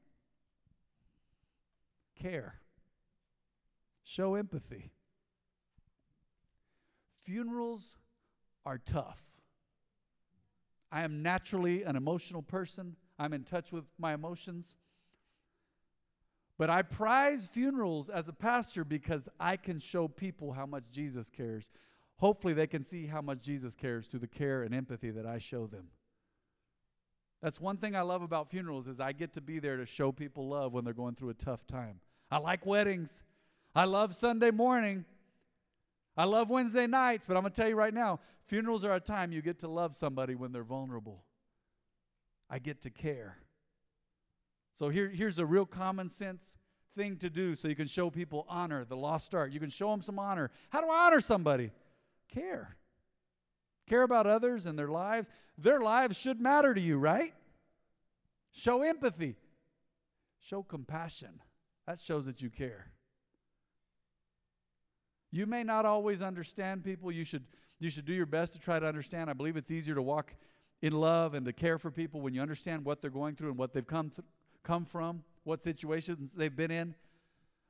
care. 2.21 2.55
Show 4.03 4.35
empathy. 4.35 4.91
Funerals 7.23 7.97
are 8.65 8.77
tough. 8.77 9.19
I 10.91 11.01
am 11.03 11.23
naturally 11.23 11.83
an 11.83 11.95
emotional 11.95 12.41
person. 12.41 12.95
I'm 13.17 13.33
in 13.33 13.43
touch 13.43 13.71
with 13.71 13.85
my 13.97 14.13
emotions. 14.13 14.75
But 16.61 16.69
I 16.69 16.83
prize 16.83 17.47
funerals 17.47 18.07
as 18.07 18.27
a 18.27 18.33
pastor 18.33 18.83
because 18.83 19.27
I 19.39 19.57
can 19.57 19.79
show 19.79 20.07
people 20.07 20.51
how 20.51 20.67
much 20.67 20.83
Jesus 20.91 21.27
cares. 21.27 21.71
Hopefully, 22.17 22.53
they 22.53 22.67
can 22.67 22.83
see 22.83 23.07
how 23.07 23.19
much 23.19 23.43
Jesus 23.43 23.73
cares 23.73 24.05
through 24.05 24.19
the 24.19 24.27
care 24.27 24.61
and 24.61 24.71
empathy 24.71 25.09
that 25.09 25.25
I 25.25 25.39
show 25.39 25.65
them. 25.65 25.87
That's 27.41 27.59
one 27.59 27.77
thing 27.77 27.95
I 27.95 28.01
love 28.01 28.21
about 28.21 28.51
funerals 28.51 28.85
is 28.85 28.99
I 28.99 29.11
get 29.11 29.33
to 29.33 29.41
be 29.41 29.57
there 29.57 29.77
to 29.77 29.87
show 29.87 30.11
people 30.11 30.49
love 30.49 30.71
when 30.71 30.85
they're 30.85 30.93
going 30.93 31.15
through 31.15 31.29
a 31.29 31.33
tough 31.33 31.65
time. 31.65 31.99
I 32.29 32.37
like 32.37 32.63
weddings. 32.63 33.23
I 33.73 33.85
love 33.85 34.13
Sunday 34.13 34.51
morning. 34.51 35.05
I 36.15 36.25
love 36.25 36.51
Wednesday 36.51 36.85
nights, 36.85 37.25
but 37.27 37.37
I'm 37.37 37.41
going 37.41 37.53
to 37.53 37.59
tell 37.59 37.69
you 37.69 37.75
right 37.75 37.91
now, 37.91 38.19
funerals 38.45 38.85
are 38.85 38.93
a 38.93 38.99
time 38.99 39.31
you 39.31 39.41
get 39.41 39.57
to 39.61 39.67
love 39.67 39.95
somebody 39.95 40.35
when 40.35 40.51
they're 40.51 40.63
vulnerable. 40.63 41.23
I 42.51 42.59
get 42.59 42.81
to 42.81 42.91
care. 42.91 43.40
So 44.73 44.89
here, 44.89 45.09
here's 45.09 45.39
a 45.39 45.45
real 45.45 45.65
common 45.65 46.09
sense 46.09 46.55
thing 46.95 47.17
to 47.17 47.29
do 47.29 47.55
so 47.55 47.67
you 47.67 47.75
can 47.75 47.87
show 47.87 48.09
people 48.09 48.45
honor, 48.49 48.85
the 48.85 48.95
lost 48.95 49.33
art. 49.35 49.51
You 49.51 49.59
can 49.59 49.69
show 49.69 49.91
them 49.91 50.01
some 50.01 50.19
honor. 50.19 50.51
How 50.69 50.81
do 50.81 50.89
I 50.89 51.07
honor 51.07 51.21
somebody? 51.21 51.71
Care. 52.29 52.75
Care 53.87 54.03
about 54.03 54.27
others 54.27 54.65
and 54.65 54.77
their 54.77 54.87
lives. 54.87 55.29
Their 55.57 55.81
lives 55.81 56.17
should 56.17 56.39
matter 56.39 56.73
to 56.73 56.81
you, 56.81 56.97
right? 56.97 57.33
Show 58.51 58.81
empathy. 58.81 59.35
Show 60.39 60.63
compassion. 60.63 61.41
That 61.87 61.99
shows 61.99 62.25
that 62.25 62.41
you 62.41 62.49
care. 62.49 62.87
You 65.31 65.45
may 65.45 65.63
not 65.63 65.85
always 65.85 66.21
understand 66.21 66.83
people. 66.83 67.11
You 67.11 67.23
should, 67.23 67.43
you 67.79 67.89
should 67.89 68.05
do 68.05 68.13
your 68.13 68.25
best 68.25 68.53
to 68.53 68.59
try 68.59 68.79
to 68.79 68.85
understand. 68.85 69.29
I 69.29 69.33
believe 69.33 69.55
it's 69.55 69.71
easier 69.71 69.95
to 69.95 70.01
walk 70.01 70.33
in 70.81 70.93
love 70.93 71.33
and 71.33 71.45
to 71.45 71.53
care 71.53 71.77
for 71.77 71.91
people 71.91 72.21
when 72.21 72.33
you 72.33 72.41
understand 72.41 72.83
what 72.83 73.01
they're 73.01 73.11
going 73.11 73.35
through 73.35 73.49
and 73.49 73.57
what 73.57 73.73
they've 73.73 73.85
come, 73.85 74.09
th- 74.09 74.25
come 74.63 74.85
from, 74.85 75.23
what 75.43 75.63
situations 75.63 76.33
they've 76.33 76.55
been 76.55 76.71
in. 76.71 76.95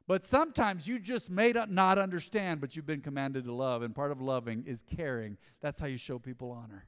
But 0.08 0.26
sometimes 0.26 0.88
you 0.88 1.00
just 1.00 1.30
may 1.30 1.52
not 1.52 1.98
understand, 1.98 2.60
but 2.60 2.76
you've 2.76 2.86
been 2.86 3.02
commanded 3.02 3.46
to 3.46 3.54
love. 3.54 3.82
And 3.82 3.96
part 3.96 4.12
of 4.12 4.22
loving 4.22 4.64
is 4.68 4.84
caring. 4.96 5.38
That's 5.62 5.80
how 5.80 5.86
you 5.86 5.98
show 5.98 6.20
people 6.20 6.52
honor. 6.52 6.86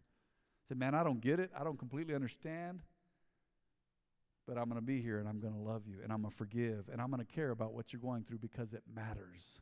Say, 0.67 0.75
man, 0.75 0.95
I 0.95 1.03
don't 1.03 1.21
get 1.21 1.39
it. 1.39 1.51
I 1.57 1.63
don't 1.63 1.77
completely 1.77 2.15
understand. 2.15 2.81
But 4.45 4.57
I'm 4.57 4.65
going 4.65 4.75
to 4.75 4.85
be 4.85 5.01
here 5.01 5.19
and 5.19 5.29
I'm 5.29 5.39
going 5.39 5.53
to 5.53 5.59
love 5.59 5.83
you 5.87 5.99
and 6.03 6.11
I'm 6.11 6.21
going 6.21 6.31
to 6.31 6.37
forgive 6.37 6.89
and 6.91 7.01
I'm 7.01 7.09
going 7.09 7.25
to 7.25 7.33
care 7.33 7.51
about 7.51 7.73
what 7.73 7.93
you're 7.93 8.01
going 8.01 8.23
through 8.23 8.39
because 8.39 8.73
it 8.73 8.83
matters. 8.93 9.61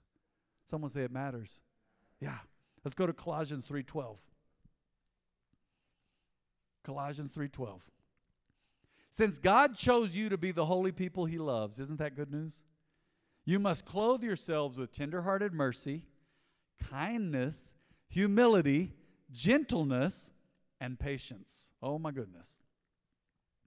Someone 0.70 0.90
say 0.90 1.02
it 1.02 1.12
matters. 1.12 1.60
Yeah. 2.20 2.38
Let's 2.84 2.96
go 2.96 3.06
to 3.06 3.14
Colossians 3.14 3.66
3:12. 3.68 4.18
Colossians 6.84 7.32
3:12. 7.32 7.82
Since 9.12 9.40
God 9.40 9.76
chose 9.76 10.16
you 10.16 10.30
to 10.30 10.38
be 10.38 10.52
the 10.52 10.66
holy 10.66 10.94
people 10.94 11.26
he 11.26 11.38
loves, 11.38 11.80
isn't 11.80 12.00
that 12.00 12.16
good 12.16 12.32
news? 12.32 12.64
You 13.46 13.60
must 13.60 13.86
clothe 13.86 14.24
yourselves 14.24 14.78
with 14.78 14.94
tenderhearted 14.94 15.54
mercy, 15.54 16.06
kindness, 16.90 17.74
humility, 18.08 18.94
gentleness, 19.32 20.32
and 20.80 20.98
patience. 20.98 21.72
Oh 21.84 22.00
my 22.00 22.12
goodness. 22.12 22.62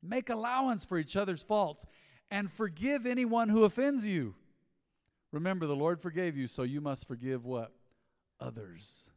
Make 0.02 0.30
allowance 0.30 0.84
for 0.84 0.98
each 0.98 1.14
other's 1.14 1.42
faults 1.42 1.84
and 2.30 2.50
forgive 2.50 3.04
anyone 3.04 3.50
who 3.50 3.64
offends 3.64 4.08
you. 4.08 4.34
Remember, 5.30 5.66
the 5.66 5.76
Lord 5.76 6.00
forgave 6.00 6.36
you, 6.36 6.46
so 6.46 6.62
you 6.62 6.80
must 6.80 7.06
forgive 7.06 7.44
what? 7.44 7.72
Others. 8.40 9.10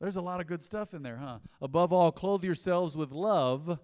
There's 0.00 0.16
a 0.16 0.22
lot 0.22 0.40
of 0.40 0.46
good 0.46 0.62
stuff 0.62 0.94
in 0.94 1.02
there, 1.02 1.16
huh? 1.16 1.38
Above 1.60 1.92
all, 1.92 2.10
clothe 2.10 2.44
yourselves 2.44 2.96
with 2.96 3.12
love, 3.12 3.78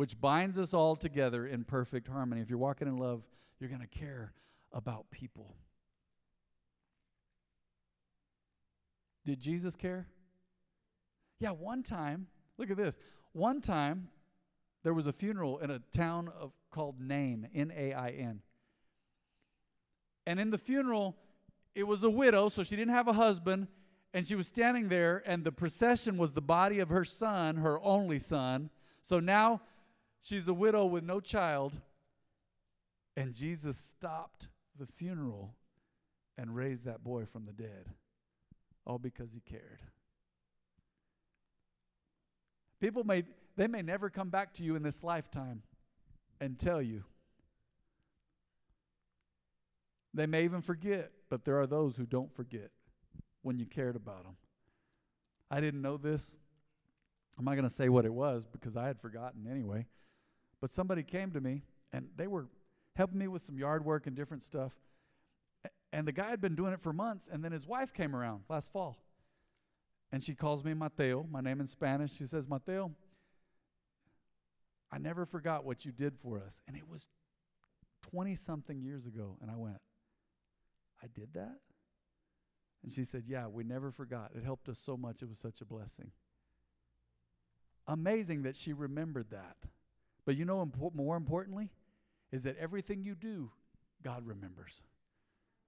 which 0.00 0.18
binds 0.18 0.58
us 0.58 0.72
all 0.72 0.96
together 0.96 1.46
in 1.46 1.62
perfect 1.62 2.08
harmony. 2.08 2.40
If 2.40 2.48
you're 2.48 2.58
walking 2.58 2.88
in 2.88 2.96
love, 2.96 3.22
you're 3.58 3.68
going 3.68 3.82
to 3.82 3.86
care 3.86 4.32
about 4.72 5.10
people. 5.10 5.56
Did 9.26 9.40
Jesus 9.40 9.76
care? 9.76 10.08
Yeah, 11.38 11.50
one 11.50 11.82
time, 11.82 12.28
look 12.56 12.70
at 12.70 12.78
this. 12.78 12.96
One 13.32 13.60
time, 13.60 14.08
there 14.84 14.94
was 14.94 15.06
a 15.06 15.12
funeral 15.12 15.58
in 15.58 15.70
a 15.70 15.80
town 15.94 16.30
of, 16.40 16.52
called 16.70 16.98
Nain, 16.98 17.50
N 17.54 17.70
A 17.76 17.92
I 17.92 18.08
N. 18.08 18.40
And 20.26 20.40
in 20.40 20.48
the 20.48 20.56
funeral, 20.56 21.14
it 21.74 21.86
was 21.86 22.04
a 22.04 22.10
widow, 22.10 22.48
so 22.48 22.62
she 22.62 22.74
didn't 22.74 22.94
have 22.94 23.08
a 23.08 23.12
husband, 23.12 23.68
and 24.14 24.26
she 24.26 24.34
was 24.34 24.46
standing 24.46 24.88
there, 24.88 25.22
and 25.26 25.44
the 25.44 25.52
procession 25.52 26.16
was 26.16 26.32
the 26.32 26.40
body 26.40 26.78
of 26.78 26.88
her 26.88 27.04
son, 27.04 27.56
her 27.56 27.78
only 27.82 28.18
son. 28.18 28.70
So 29.02 29.20
now 29.20 29.60
she's 30.20 30.48
a 30.48 30.54
widow 30.54 30.84
with 30.86 31.04
no 31.04 31.20
child, 31.20 31.72
and 33.16 33.34
Jesus 33.34 33.76
stopped 33.76 34.48
the 34.78 34.86
funeral 34.86 35.54
and 36.38 36.54
raised 36.54 36.84
that 36.84 37.04
boy 37.04 37.26
from 37.26 37.44
the 37.44 37.52
dead, 37.52 37.86
all 38.86 38.98
because 38.98 39.32
he 39.32 39.40
cared. 39.40 39.82
People 42.80 43.04
may 43.04 43.24
they 43.56 43.66
may 43.66 43.82
never 43.82 44.08
come 44.08 44.30
back 44.30 44.54
to 44.54 44.64
you 44.64 44.74
in 44.74 44.82
this 44.82 45.04
lifetime 45.04 45.62
and 46.40 46.58
tell 46.58 46.80
you. 46.80 47.04
They 50.14 50.26
may 50.26 50.44
even 50.44 50.62
forget, 50.62 51.12
but 51.28 51.44
there 51.44 51.60
are 51.60 51.66
those 51.66 51.96
who 51.96 52.06
don't 52.06 52.34
forget 52.34 52.70
when 53.42 53.58
you 53.58 53.66
cared 53.66 53.96
about 53.96 54.24
them. 54.24 54.36
I 55.50 55.60
didn't 55.60 55.82
know 55.82 55.96
this. 55.96 56.34
I'm 57.38 57.44
not 57.44 57.54
going 57.54 57.68
to 57.68 57.74
say 57.74 57.88
what 57.88 58.04
it 58.04 58.12
was 58.12 58.46
because 58.46 58.76
I 58.76 58.86
had 58.86 58.98
forgotten 58.98 59.46
anyway. 59.50 59.86
But 60.60 60.70
somebody 60.70 61.02
came 61.02 61.30
to 61.32 61.40
me 61.40 61.62
and 61.92 62.08
they 62.16 62.26
were 62.26 62.46
helping 62.96 63.18
me 63.18 63.28
with 63.28 63.42
some 63.42 63.58
yard 63.58 63.84
work 63.84 64.06
and 64.06 64.14
different 64.14 64.42
stuff. 64.42 64.74
And 65.92 66.06
the 66.06 66.12
guy 66.12 66.30
had 66.30 66.40
been 66.40 66.54
doing 66.54 66.72
it 66.72 66.80
for 66.80 66.92
months, 66.92 67.28
and 67.30 67.44
then 67.44 67.50
his 67.50 67.66
wife 67.66 67.92
came 67.92 68.14
around 68.14 68.42
last 68.48 68.70
fall. 68.70 68.96
And 70.12 70.22
she 70.22 70.34
calls 70.34 70.64
me 70.64 70.74
Mateo, 70.74 71.26
my 71.30 71.40
name 71.40 71.60
in 71.60 71.66
Spanish. 71.66 72.12
She 72.12 72.26
says, 72.26 72.48
Mateo, 72.48 72.92
I 74.92 74.98
never 74.98 75.24
forgot 75.24 75.64
what 75.64 75.84
you 75.84 75.92
did 75.92 76.16
for 76.16 76.40
us. 76.40 76.60
And 76.66 76.76
it 76.76 76.88
was 76.88 77.08
20 78.10 78.34
something 78.34 78.80
years 78.80 79.06
ago. 79.06 79.36
And 79.40 79.50
I 79.50 79.56
went, 79.56 79.78
I 81.02 81.06
did 81.14 81.32
that? 81.34 81.58
And 82.82 82.92
she 82.92 83.04
said, 83.04 83.24
Yeah, 83.26 83.46
we 83.46 83.62
never 83.62 83.90
forgot. 83.90 84.32
It 84.34 84.44
helped 84.44 84.68
us 84.68 84.78
so 84.78 84.96
much. 84.96 85.22
It 85.22 85.28
was 85.28 85.38
such 85.38 85.60
a 85.60 85.64
blessing. 85.64 86.10
Amazing 87.86 88.42
that 88.42 88.56
she 88.56 88.72
remembered 88.72 89.30
that. 89.30 89.56
But 90.30 90.36
you 90.36 90.44
know, 90.44 90.64
impo- 90.64 90.94
more 90.94 91.16
importantly, 91.16 91.70
is 92.30 92.44
that 92.44 92.56
everything 92.56 93.02
you 93.02 93.16
do, 93.16 93.50
God 94.04 94.24
remembers. 94.24 94.84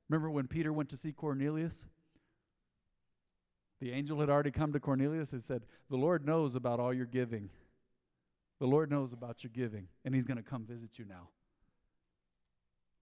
Remember 0.08 0.30
when 0.30 0.46
Peter 0.46 0.72
went 0.72 0.88
to 0.90 0.96
see 0.96 1.10
Cornelius? 1.10 1.84
The 3.80 3.90
angel 3.90 4.20
had 4.20 4.30
already 4.30 4.52
come 4.52 4.72
to 4.72 4.78
Cornelius 4.78 5.32
and 5.32 5.42
said, 5.42 5.62
The 5.90 5.96
Lord 5.96 6.24
knows 6.24 6.54
about 6.54 6.78
all 6.78 6.94
your 6.94 7.06
giving. 7.06 7.50
The 8.60 8.68
Lord 8.68 8.88
knows 8.88 9.12
about 9.12 9.42
your 9.42 9.50
giving, 9.52 9.88
and 10.04 10.14
He's 10.14 10.26
going 10.26 10.36
to 10.36 10.44
come 10.44 10.64
visit 10.64 10.96
you 10.96 11.06
now. 11.06 11.30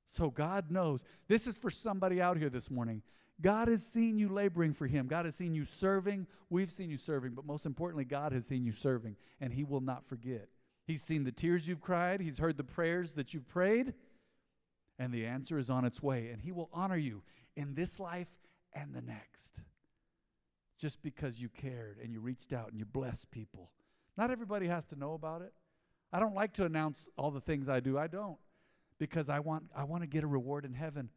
So 0.07 0.31
God 0.31 0.71
knows. 0.71 1.05
This 1.29 1.47
is 1.47 1.59
for 1.59 1.69
somebody 1.69 2.23
out 2.23 2.39
here 2.39 2.49
this 2.49 2.71
morning. 2.71 3.03
God 3.43 3.69
has 3.69 3.85
seen 3.85 4.17
you 4.17 4.31
laboring 4.31 4.73
for 4.73 4.87
Him. 4.87 5.09
God 5.09 5.27
has 5.27 5.35
seen 5.35 5.55
you 5.55 5.67
serving. 5.67 6.27
We've 6.49 6.73
seen 6.73 6.89
you 6.89 6.97
serving, 6.97 7.33
but 7.33 7.45
most 7.45 7.67
importantly, 7.67 8.07
God 8.07 8.33
has 8.33 8.47
seen 8.47 8.65
you 8.65 8.73
serving, 8.73 9.17
and 9.43 9.53
He 9.53 9.63
will 9.63 9.83
not 9.83 10.07
forget. 10.07 10.49
He's 10.91 11.03
seen 11.03 11.23
the 11.23 11.31
tears 11.31 11.69
you've 11.69 11.81
cried, 11.81 12.21
He's 12.21 12.39
heard 12.39 12.57
the 12.57 12.65
prayers 12.65 13.15
that 13.15 13.33
you've 13.33 13.49
prayed, 13.49 13.95
and 14.99 15.15
the 15.15 15.25
answer 15.25 15.57
is 15.57 15.71
on 15.71 15.85
its 15.85 16.03
way. 16.03 16.31
And 16.33 16.43
He 16.43 16.51
will 16.51 16.69
honor 16.73 16.97
you 16.97 17.23
in 17.55 17.77
this 17.77 18.01
life 18.01 18.27
and 18.73 18.93
the 18.93 19.01
next 19.01 19.63
just 20.81 21.01
because 21.01 21.41
you 21.41 21.49
cared 21.49 21.99
and 22.03 22.13
you 22.13 22.19
reached 22.19 22.53
out 22.53 22.71
and 22.71 22.79
you 22.79 22.85
blessed 22.85 23.31
people. 23.31 23.71
Not 24.17 24.33
everybody 24.33 24.67
has 24.67 24.85
to 24.87 24.97
know 24.97 25.13
about 25.13 25.43
it. 25.43 25.53
I 26.13 26.19
don't 26.19 26.35
like 26.35 26.55
to 26.55 26.65
announce 26.65 27.09
all 27.17 27.31
the 27.31 27.41
things 27.41 27.69
I 27.69 27.79
do. 27.79 27.97
I 27.97 28.09
don't 28.09 28.39
because 28.99 29.29
I 29.29 29.39
want 29.39 29.67
I 29.77 29.85
want 29.85 30.03
to 30.03 30.09
get 30.09 30.25
a 30.25 30.27
reward 30.27 30.65
in 30.65 30.75
heaven. 30.75 31.09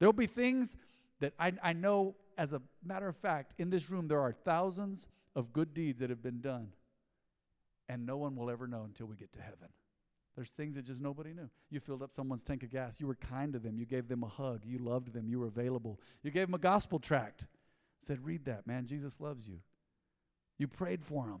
There'll 0.00 0.12
be 0.12 0.26
things 0.26 0.76
that 1.20 1.34
I, 1.38 1.52
I 1.62 1.72
know 1.72 2.16
as 2.36 2.52
a 2.52 2.60
matter 2.84 3.06
of 3.06 3.16
fact 3.16 3.52
in 3.58 3.70
this 3.70 3.90
room 3.90 4.08
there 4.08 4.20
are 4.20 4.32
thousands 4.32 5.06
of 5.36 5.52
good 5.52 5.72
deeds 5.72 6.00
that 6.00 6.10
have 6.10 6.22
been 6.22 6.40
done 6.40 6.72
and 7.88 8.06
no 8.06 8.16
one 8.16 8.36
will 8.36 8.50
ever 8.50 8.66
know 8.66 8.84
until 8.84 9.06
we 9.06 9.16
get 9.16 9.32
to 9.32 9.40
heaven. 9.40 9.68
There's 10.36 10.50
things 10.50 10.76
that 10.76 10.84
just 10.84 11.00
nobody 11.00 11.32
knew. 11.32 11.48
You 11.70 11.80
filled 11.80 12.02
up 12.02 12.12
someone's 12.14 12.42
tank 12.42 12.62
of 12.62 12.70
gas. 12.70 13.00
You 13.00 13.06
were 13.06 13.14
kind 13.14 13.54
to 13.54 13.58
them. 13.58 13.78
You 13.78 13.86
gave 13.86 14.06
them 14.06 14.22
a 14.22 14.28
hug. 14.28 14.60
You 14.66 14.78
loved 14.78 15.14
them. 15.14 15.28
You 15.28 15.40
were 15.40 15.46
available. 15.46 15.98
You 16.22 16.30
gave 16.30 16.46
them 16.46 16.54
a 16.54 16.58
gospel 16.58 16.98
tract. 16.98 17.46
Said, 18.02 18.24
read 18.24 18.44
that, 18.44 18.66
man. 18.66 18.84
Jesus 18.86 19.18
loves 19.18 19.48
you. 19.48 19.60
You 20.58 20.68
prayed 20.68 21.02
for 21.02 21.24
them. 21.24 21.40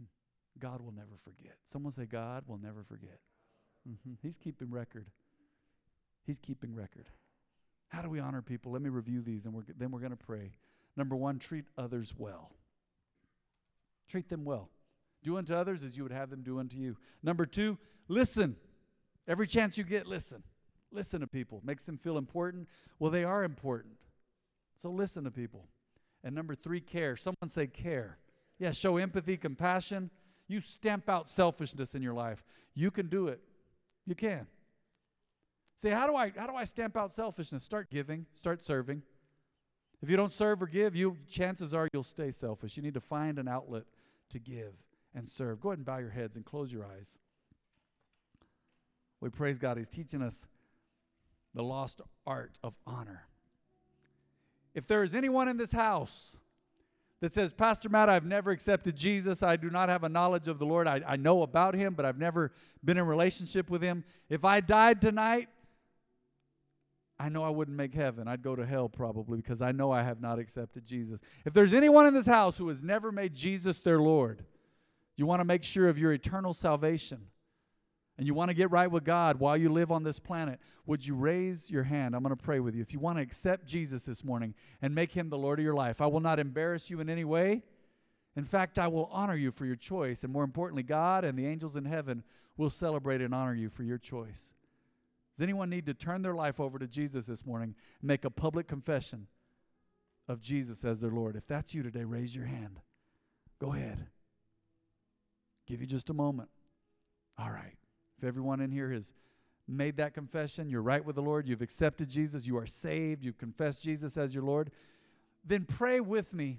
God 0.60 0.80
will 0.80 0.92
never 0.92 1.18
forget. 1.24 1.56
Someone 1.66 1.92
say, 1.92 2.06
God 2.06 2.44
will 2.46 2.58
never 2.58 2.84
forget. 2.84 3.18
Mm-hmm. 3.88 4.12
He's 4.22 4.38
keeping 4.38 4.70
record. 4.70 5.08
He's 6.24 6.38
keeping 6.38 6.72
record. 6.72 7.08
How 7.88 8.00
do 8.00 8.08
we 8.08 8.20
honor 8.20 8.42
people? 8.42 8.70
Let 8.72 8.82
me 8.82 8.90
review 8.90 9.22
these 9.22 9.44
and 9.44 9.52
we're, 9.52 9.64
then 9.76 9.90
we're 9.90 9.98
going 10.00 10.12
to 10.12 10.16
pray. 10.16 10.52
Number 10.96 11.16
one, 11.16 11.40
treat 11.40 11.64
others 11.76 12.14
well. 12.16 12.52
Treat 14.12 14.28
them 14.28 14.44
well. 14.44 14.68
Do 15.22 15.38
unto 15.38 15.54
others 15.54 15.82
as 15.84 15.96
you 15.96 16.02
would 16.02 16.12
have 16.12 16.28
them 16.28 16.42
do 16.42 16.58
unto 16.58 16.76
you. 16.76 16.98
Number 17.22 17.46
two, 17.46 17.78
listen. 18.08 18.56
Every 19.26 19.46
chance 19.46 19.78
you 19.78 19.84
get, 19.84 20.06
listen. 20.06 20.42
Listen 20.90 21.22
to 21.22 21.26
people. 21.26 21.62
Makes 21.64 21.84
them 21.84 21.96
feel 21.96 22.18
important. 22.18 22.68
Well, 22.98 23.10
they 23.10 23.24
are 23.24 23.42
important. 23.42 23.94
So 24.76 24.90
listen 24.90 25.24
to 25.24 25.30
people. 25.30 25.66
And 26.22 26.34
number 26.34 26.54
three, 26.54 26.78
care. 26.78 27.16
Someone 27.16 27.48
say 27.48 27.66
care. 27.66 28.18
Yeah, 28.58 28.72
show 28.72 28.98
empathy, 28.98 29.38
compassion. 29.38 30.10
You 30.46 30.60
stamp 30.60 31.08
out 31.08 31.26
selfishness 31.30 31.94
in 31.94 32.02
your 32.02 32.12
life. 32.12 32.44
You 32.74 32.90
can 32.90 33.08
do 33.08 33.28
it. 33.28 33.40
You 34.04 34.14
can. 34.14 34.46
Say, 35.76 35.88
how 35.88 36.06
do 36.06 36.14
I 36.14 36.32
how 36.36 36.46
do 36.46 36.54
I 36.54 36.64
stamp 36.64 36.98
out 36.98 37.14
selfishness? 37.14 37.64
Start 37.64 37.90
giving, 37.90 38.26
start 38.34 38.62
serving. 38.62 39.04
If 40.02 40.10
you 40.10 40.16
don't 40.16 40.32
serve 40.32 40.60
or 40.62 40.66
give, 40.66 40.96
you 40.96 41.16
chances 41.28 41.72
are 41.72 41.88
you'll 41.92 42.02
stay 42.02 42.32
selfish. 42.32 42.76
You 42.76 42.82
need 42.82 42.94
to 42.94 43.00
find 43.00 43.38
an 43.38 43.46
outlet 43.46 43.84
to 44.30 44.40
give 44.40 44.74
and 45.14 45.28
serve. 45.28 45.60
Go 45.60 45.68
ahead 45.68 45.78
and 45.78 45.86
bow 45.86 45.98
your 45.98 46.10
heads 46.10 46.36
and 46.36 46.44
close 46.44 46.72
your 46.72 46.84
eyes. 46.84 47.16
We 49.20 49.30
praise 49.30 49.58
God. 49.58 49.76
He's 49.76 49.88
teaching 49.88 50.20
us 50.20 50.46
the 51.54 51.62
lost 51.62 52.02
art 52.26 52.58
of 52.64 52.76
honor. 52.86 53.26
If 54.74 54.86
there 54.86 55.04
is 55.04 55.14
anyone 55.14 55.48
in 55.48 55.56
this 55.56 55.70
house 55.70 56.36
that 57.20 57.32
says, 57.32 57.52
Pastor 57.52 57.88
Matt, 57.88 58.08
I've 58.08 58.24
never 58.24 58.50
accepted 58.50 58.96
Jesus. 58.96 59.44
I 59.44 59.54
do 59.54 59.70
not 59.70 59.88
have 59.88 60.02
a 60.02 60.08
knowledge 60.08 60.48
of 60.48 60.58
the 60.58 60.66
Lord. 60.66 60.88
I, 60.88 61.02
I 61.06 61.14
know 61.14 61.42
about 61.42 61.74
him, 61.74 61.94
but 61.94 62.04
I've 62.04 62.18
never 62.18 62.50
been 62.82 62.96
in 62.96 63.06
relationship 63.06 63.70
with 63.70 63.82
him. 63.82 64.02
If 64.28 64.44
I 64.44 64.58
died 64.60 65.00
tonight, 65.00 65.48
I 67.22 67.28
know 67.28 67.44
I 67.44 67.50
wouldn't 67.50 67.76
make 67.76 67.94
heaven. 67.94 68.26
I'd 68.26 68.42
go 68.42 68.56
to 68.56 68.66
hell 68.66 68.88
probably 68.88 69.36
because 69.38 69.62
I 69.62 69.70
know 69.70 69.92
I 69.92 70.02
have 70.02 70.20
not 70.20 70.40
accepted 70.40 70.84
Jesus. 70.84 71.20
If 71.44 71.52
there's 71.52 71.72
anyone 71.72 72.04
in 72.06 72.14
this 72.14 72.26
house 72.26 72.58
who 72.58 72.66
has 72.66 72.82
never 72.82 73.12
made 73.12 73.32
Jesus 73.32 73.78
their 73.78 74.00
Lord, 74.00 74.44
you 75.14 75.24
want 75.24 75.38
to 75.38 75.44
make 75.44 75.62
sure 75.62 75.88
of 75.88 75.98
your 75.98 76.12
eternal 76.12 76.52
salvation 76.52 77.20
and 78.18 78.26
you 78.26 78.34
want 78.34 78.48
to 78.48 78.54
get 78.54 78.72
right 78.72 78.90
with 78.90 79.04
God 79.04 79.38
while 79.38 79.56
you 79.56 79.68
live 79.68 79.92
on 79.92 80.02
this 80.02 80.18
planet, 80.18 80.58
would 80.84 81.06
you 81.06 81.14
raise 81.14 81.70
your 81.70 81.84
hand? 81.84 82.16
I'm 82.16 82.24
going 82.24 82.36
to 82.36 82.42
pray 82.42 82.58
with 82.58 82.74
you. 82.74 82.82
If 82.82 82.92
you 82.92 82.98
want 82.98 83.18
to 83.18 83.22
accept 83.22 83.66
Jesus 83.66 84.04
this 84.04 84.24
morning 84.24 84.52
and 84.82 84.92
make 84.92 85.12
him 85.12 85.28
the 85.28 85.38
Lord 85.38 85.60
of 85.60 85.64
your 85.64 85.74
life, 85.74 86.00
I 86.00 86.08
will 86.08 86.18
not 86.18 86.40
embarrass 86.40 86.90
you 86.90 86.98
in 86.98 87.08
any 87.08 87.24
way. 87.24 87.62
In 88.34 88.44
fact, 88.44 88.80
I 88.80 88.88
will 88.88 89.08
honor 89.12 89.36
you 89.36 89.52
for 89.52 89.64
your 89.64 89.76
choice. 89.76 90.24
And 90.24 90.32
more 90.32 90.42
importantly, 90.42 90.82
God 90.82 91.24
and 91.24 91.38
the 91.38 91.46
angels 91.46 91.76
in 91.76 91.84
heaven 91.84 92.24
will 92.56 92.70
celebrate 92.70 93.20
and 93.20 93.32
honor 93.32 93.54
you 93.54 93.68
for 93.68 93.84
your 93.84 93.98
choice. 93.98 94.52
Does 95.36 95.42
anyone 95.42 95.70
need 95.70 95.86
to 95.86 95.94
turn 95.94 96.22
their 96.22 96.34
life 96.34 96.60
over 96.60 96.78
to 96.78 96.86
Jesus 96.86 97.26
this 97.26 97.46
morning 97.46 97.74
and 98.00 98.08
make 98.08 98.24
a 98.24 98.30
public 98.30 98.68
confession 98.68 99.26
of 100.28 100.40
Jesus 100.40 100.84
as 100.84 101.00
their 101.00 101.10
Lord? 101.10 101.36
If 101.36 101.46
that's 101.46 101.74
you 101.74 101.82
today, 101.82 102.04
raise 102.04 102.36
your 102.36 102.44
hand. 102.44 102.80
Go 103.58 103.72
ahead. 103.72 104.06
Give 105.66 105.80
you 105.80 105.86
just 105.86 106.10
a 106.10 106.14
moment. 106.14 106.50
All 107.38 107.50
right. 107.50 107.76
If 108.18 108.24
everyone 108.24 108.60
in 108.60 108.70
here 108.70 108.92
has 108.92 109.12
made 109.66 109.96
that 109.96 110.12
confession, 110.12 110.68
you're 110.68 110.82
right 110.82 111.04
with 111.04 111.16
the 111.16 111.22
Lord, 111.22 111.48
you've 111.48 111.62
accepted 111.62 112.08
Jesus, 112.08 112.46
you 112.46 112.58
are 112.58 112.66
saved, 112.66 113.24
you've 113.24 113.38
confessed 113.38 113.82
Jesus 113.82 114.16
as 114.16 114.34
your 114.34 114.44
Lord, 114.44 114.70
then 115.44 115.64
pray 115.64 116.00
with 116.00 116.34
me 116.34 116.58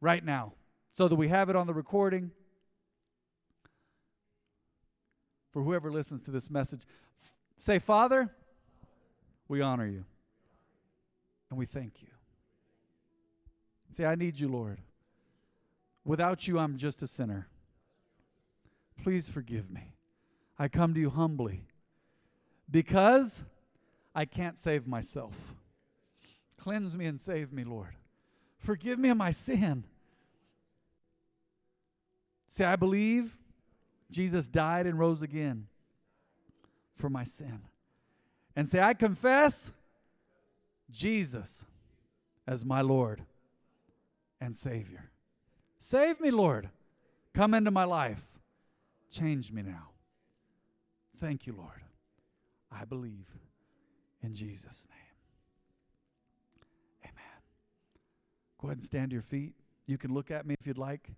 right 0.00 0.24
now 0.24 0.54
so 0.92 1.08
that 1.08 1.16
we 1.16 1.28
have 1.28 1.50
it 1.50 1.56
on 1.56 1.66
the 1.66 1.74
recording 1.74 2.30
for 5.52 5.62
whoever 5.62 5.90
listens 5.90 6.22
to 6.22 6.30
this 6.30 6.50
message. 6.50 6.82
Say, 7.56 7.78
Father, 7.78 8.30
we 9.48 9.60
honor 9.60 9.86
you 9.86 10.04
and 11.50 11.58
we 11.58 11.66
thank 11.66 12.02
you. 12.02 12.08
Say, 13.90 14.04
I 14.04 14.16
need 14.16 14.40
you, 14.40 14.48
Lord. 14.48 14.80
Without 16.04 16.48
you, 16.48 16.58
I'm 16.58 16.76
just 16.76 17.02
a 17.02 17.06
sinner. 17.06 17.48
Please 19.02 19.28
forgive 19.28 19.70
me. 19.70 19.94
I 20.58 20.68
come 20.68 20.94
to 20.94 21.00
you 21.00 21.10
humbly 21.10 21.66
because 22.70 23.44
I 24.14 24.24
can't 24.24 24.58
save 24.58 24.86
myself. 24.86 25.54
Cleanse 26.58 26.96
me 26.96 27.06
and 27.06 27.20
save 27.20 27.52
me, 27.52 27.64
Lord. 27.64 27.94
Forgive 28.58 28.98
me 28.98 29.10
of 29.10 29.16
my 29.16 29.30
sin. 29.30 29.84
Say, 32.46 32.64
I 32.64 32.76
believe 32.76 33.36
Jesus 34.10 34.48
died 34.48 34.86
and 34.86 34.98
rose 34.98 35.22
again 35.22 35.66
for 36.94 37.10
my 37.10 37.24
sin. 37.24 37.60
And 38.56 38.68
say, 38.68 38.80
I 38.80 38.94
confess 38.94 39.72
Jesus 40.90 41.64
as 42.46 42.64
my 42.64 42.80
Lord 42.80 43.22
and 44.40 44.54
Savior. 44.54 45.10
Save 45.78 46.20
me, 46.20 46.30
Lord. 46.30 46.68
Come 47.34 47.54
into 47.54 47.70
my 47.70 47.84
life. 47.84 48.22
Change 49.10 49.52
me 49.52 49.62
now. 49.62 49.90
Thank 51.20 51.46
you, 51.46 51.54
Lord. 51.56 51.82
I 52.70 52.84
believe 52.84 53.28
in 54.22 54.34
Jesus' 54.34 54.86
name. 54.88 56.64
Amen. 57.04 57.42
Go 58.60 58.68
ahead 58.68 58.78
and 58.78 58.84
stand 58.84 59.10
to 59.10 59.14
your 59.14 59.22
feet. 59.22 59.54
You 59.86 59.98
can 59.98 60.12
look 60.12 60.30
at 60.30 60.46
me 60.46 60.54
if 60.58 60.66
you'd 60.66 60.78
like. 60.78 61.10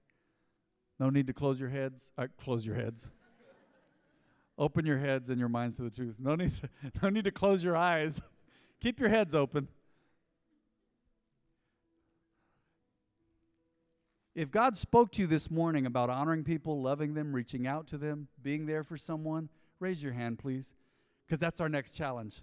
No 0.99 1.11
need 1.11 1.27
to 1.27 1.33
close 1.33 1.61
your 1.61 1.69
heads. 1.69 2.11
Uh, 2.17 2.27
close 2.39 2.67
your 2.67 2.77
heads. 2.77 3.11
Open 4.59 4.87
your 4.87 4.99
heads 4.99 5.31
and 5.31 5.39
your 5.39 5.49
minds 5.49 5.77
to 5.77 5.83
the 5.83 5.91
truth. 5.91 6.17
No 6.19 6.35
need 6.35 6.53
to, 6.61 6.69
no 7.03 7.09
need 7.11 7.25
to 7.25 7.31
close 7.31 7.63
your 7.63 7.77
eyes. 7.77 8.21
Keep 8.81 9.01
your 9.01 9.09
heads 9.09 9.35
open. 9.35 9.69
If 14.35 14.51
God 14.51 14.77
spoke 14.77 15.13
to 15.13 15.23
you 15.23 15.27
this 15.27 15.51
morning 15.51 15.87
about 15.87 16.11
honoring 16.11 16.45
people, 16.45 16.83
loving 16.83 17.15
them, 17.15 17.35
reaching 17.35 17.67
out 17.67 17.87
to 17.89 17.97
them, 17.97 18.29
being 18.43 18.67
there 18.67 18.85
for 18.85 18.99
someone, 18.99 19.49
Raise 19.79 20.03
your 20.03 20.13
hand, 20.13 20.39
please, 20.39 20.73
because 21.27 21.39
that's 21.39 21.61
our 21.61 21.69
next 21.69 21.93
challenge. 21.93 22.41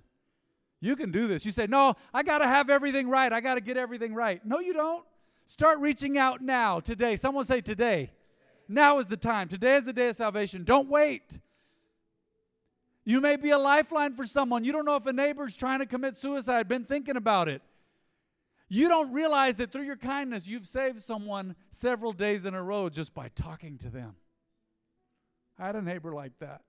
You 0.79 0.95
can 0.95 1.11
do 1.11 1.27
this. 1.27 1.45
You 1.45 1.51
say, 1.51 1.65
No, 1.67 1.95
I 2.13 2.23
got 2.23 2.39
to 2.39 2.47
have 2.47 2.69
everything 2.69 3.09
right. 3.09 3.31
I 3.31 3.41
got 3.41 3.55
to 3.55 3.61
get 3.61 3.77
everything 3.77 4.13
right. 4.13 4.45
No, 4.45 4.59
you 4.59 4.73
don't. 4.73 5.03
Start 5.45 5.79
reaching 5.79 6.17
out 6.17 6.41
now, 6.41 6.79
today. 6.79 7.15
Someone 7.15 7.45
say, 7.45 7.61
Today. 7.61 8.11
Now 8.67 8.99
is 8.99 9.07
the 9.07 9.17
time. 9.17 9.49
Today 9.49 9.77
is 9.77 9.83
the 9.83 9.93
day 9.93 10.09
of 10.09 10.15
salvation. 10.15 10.63
Don't 10.63 10.89
wait. 10.89 11.39
You 13.05 13.19
may 13.19 13.35
be 13.35 13.49
a 13.49 13.57
lifeline 13.57 14.15
for 14.15 14.25
someone. 14.25 14.63
You 14.63 14.71
don't 14.71 14.85
know 14.85 14.95
if 14.95 15.05
a 15.05 15.13
neighbor's 15.13 15.57
trying 15.57 15.79
to 15.79 15.85
commit 15.85 16.15
suicide, 16.15 16.67
been 16.67 16.85
thinking 16.85 17.17
about 17.17 17.49
it. 17.49 17.61
You 18.69 18.87
don't 18.87 19.11
realize 19.11 19.57
that 19.57 19.71
through 19.71 19.83
your 19.83 19.97
kindness, 19.97 20.47
you've 20.47 20.65
saved 20.65 21.01
someone 21.01 21.55
several 21.69 22.13
days 22.13 22.45
in 22.45 22.53
a 22.53 22.63
row 22.63 22.89
just 22.89 23.13
by 23.13 23.29
talking 23.35 23.77
to 23.79 23.89
them. 23.89 24.15
I 25.59 25.67
had 25.67 25.75
a 25.75 25.81
neighbor 25.81 26.13
like 26.13 26.31
that. 26.39 26.61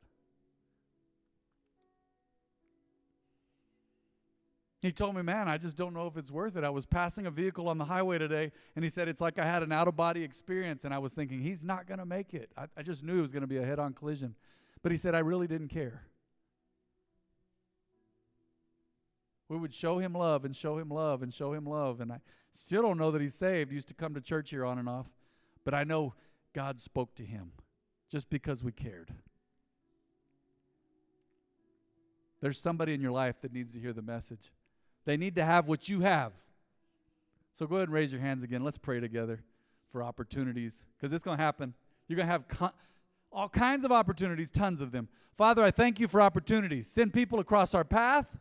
He 4.82 4.92
told 4.92 5.16
me, 5.16 5.22
Man, 5.22 5.48
I 5.48 5.56
just 5.56 5.78
don't 5.78 5.94
know 5.94 6.06
if 6.06 6.18
it's 6.18 6.30
worth 6.30 6.56
it. 6.56 6.64
I 6.64 6.68
was 6.68 6.84
passing 6.84 7.26
a 7.26 7.30
vehicle 7.30 7.70
on 7.70 7.78
the 7.78 7.86
highway 7.86 8.18
today, 8.18 8.52
and 8.76 8.84
he 8.84 8.90
said, 8.90 9.08
It's 9.08 9.20
like 9.20 9.38
I 9.38 9.46
had 9.46 9.62
an 9.62 9.72
out 9.72 9.88
of 9.88 9.96
body 9.96 10.22
experience. 10.22 10.84
And 10.84 10.92
I 10.92 10.98
was 10.98 11.12
thinking, 11.12 11.40
He's 11.40 11.64
not 11.64 11.86
going 11.86 12.00
to 12.00 12.04
make 12.04 12.34
it. 12.34 12.50
I, 12.54 12.66
I 12.76 12.82
just 12.82 13.02
knew 13.02 13.18
it 13.18 13.22
was 13.22 13.32
going 13.32 13.40
to 13.40 13.46
be 13.46 13.56
a 13.56 13.64
head 13.64 13.78
on 13.78 13.94
collision. 13.94 14.34
But 14.82 14.92
he 14.92 14.98
said, 14.98 15.14
I 15.14 15.20
really 15.20 15.46
didn't 15.46 15.68
care. 15.68 16.02
We 19.48 19.59
would 19.59 19.72
show 19.72 19.98
him 19.98 20.14
love 20.14 20.44
and 20.44 20.54
show 20.54 20.78
him 20.78 20.88
love 20.88 21.22
and 21.22 21.33
show 21.33 21.52
him 21.52 21.66
love. 21.66 22.00
And 22.00 22.12
I 22.12 22.20
still 22.52 22.83
don't 22.83 22.98
know 22.98 23.11
that 23.11 23.20
he's 23.20 23.35
saved. 23.35 23.70
He 23.70 23.74
used 23.74 23.88
to 23.88 23.94
come 23.94 24.14
to 24.14 24.20
church 24.20 24.50
here 24.50 24.64
on 24.64 24.78
and 24.78 24.88
off. 24.88 25.09
But 25.64 25.74
I 25.74 25.85
know 25.85 26.14
God 26.54 26.80
spoke 26.80 27.14
to 27.16 27.24
him 27.24 27.52
just 28.11 28.30
because 28.30 28.62
we 28.62 28.72
cared. 28.72 29.12
There's 32.40 32.61
somebody 32.61 32.94
in 32.94 33.00
your 33.00 33.12
life 33.12 33.40
that 33.42 33.52
needs 33.52 33.72
to 33.72 33.80
hear 33.80 33.92
the 33.92 34.02
message. 34.02 34.52
They 35.04 35.16
need 35.16 35.37
to 35.37 35.44
have 35.44 35.68
what 35.68 35.88
you 35.88 36.00
have. 36.00 36.33
So 37.54 37.66
go 37.66 37.76
ahead 37.76 37.88
and 37.88 37.94
raise 37.94 38.12
your 38.12 38.20
hands 38.20 38.42
again. 38.42 38.64
Let's 38.64 38.78
pray 38.78 39.00
together 39.00 39.42
for 39.92 40.02
opportunities 40.02 40.87
because 40.96 41.12
it's 41.12 41.24
going 41.24 41.38
to 41.38 41.42
happen. 41.42 41.72
You're 42.09 42.16
going 42.16 42.26
to 42.26 42.33
have 42.33 42.48
con- 42.48 42.72
all 43.33 43.48
kinds 43.48 43.85
of 43.85 43.92
opportunities, 43.92 44.50
tons 44.50 44.80
of 44.80 44.92
them. 44.92 45.09
Father, 45.37 45.62
I 45.62 45.70
thank 45.70 45.98
you 45.98 46.09
for 46.09 46.20
opportunities. 46.20 46.87
Send 46.87 47.12
people 47.12 47.40
across 47.40 47.74
our 47.74 47.85
path, 47.85 48.37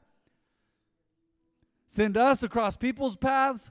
send 1.93 2.17
us 2.17 2.41
across 2.41 2.75
people's 2.75 3.15
paths. 3.15 3.69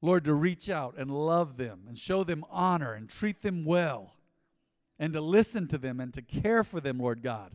Lord, 0.00 0.24
to 0.24 0.34
reach 0.34 0.70
out 0.70 0.94
and 0.98 1.10
love 1.10 1.56
them 1.56 1.84
and 1.88 1.96
show 1.96 2.24
them 2.24 2.44
honor 2.50 2.94
and 2.94 3.08
treat 3.08 3.42
them 3.42 3.64
well 3.64 4.14
and 4.98 5.12
to 5.12 5.20
listen 5.20 5.66
to 5.68 5.78
them 5.78 6.00
and 6.00 6.12
to 6.14 6.22
care 6.22 6.64
for 6.64 6.80
them, 6.80 6.98
Lord 6.98 7.22
God. 7.22 7.52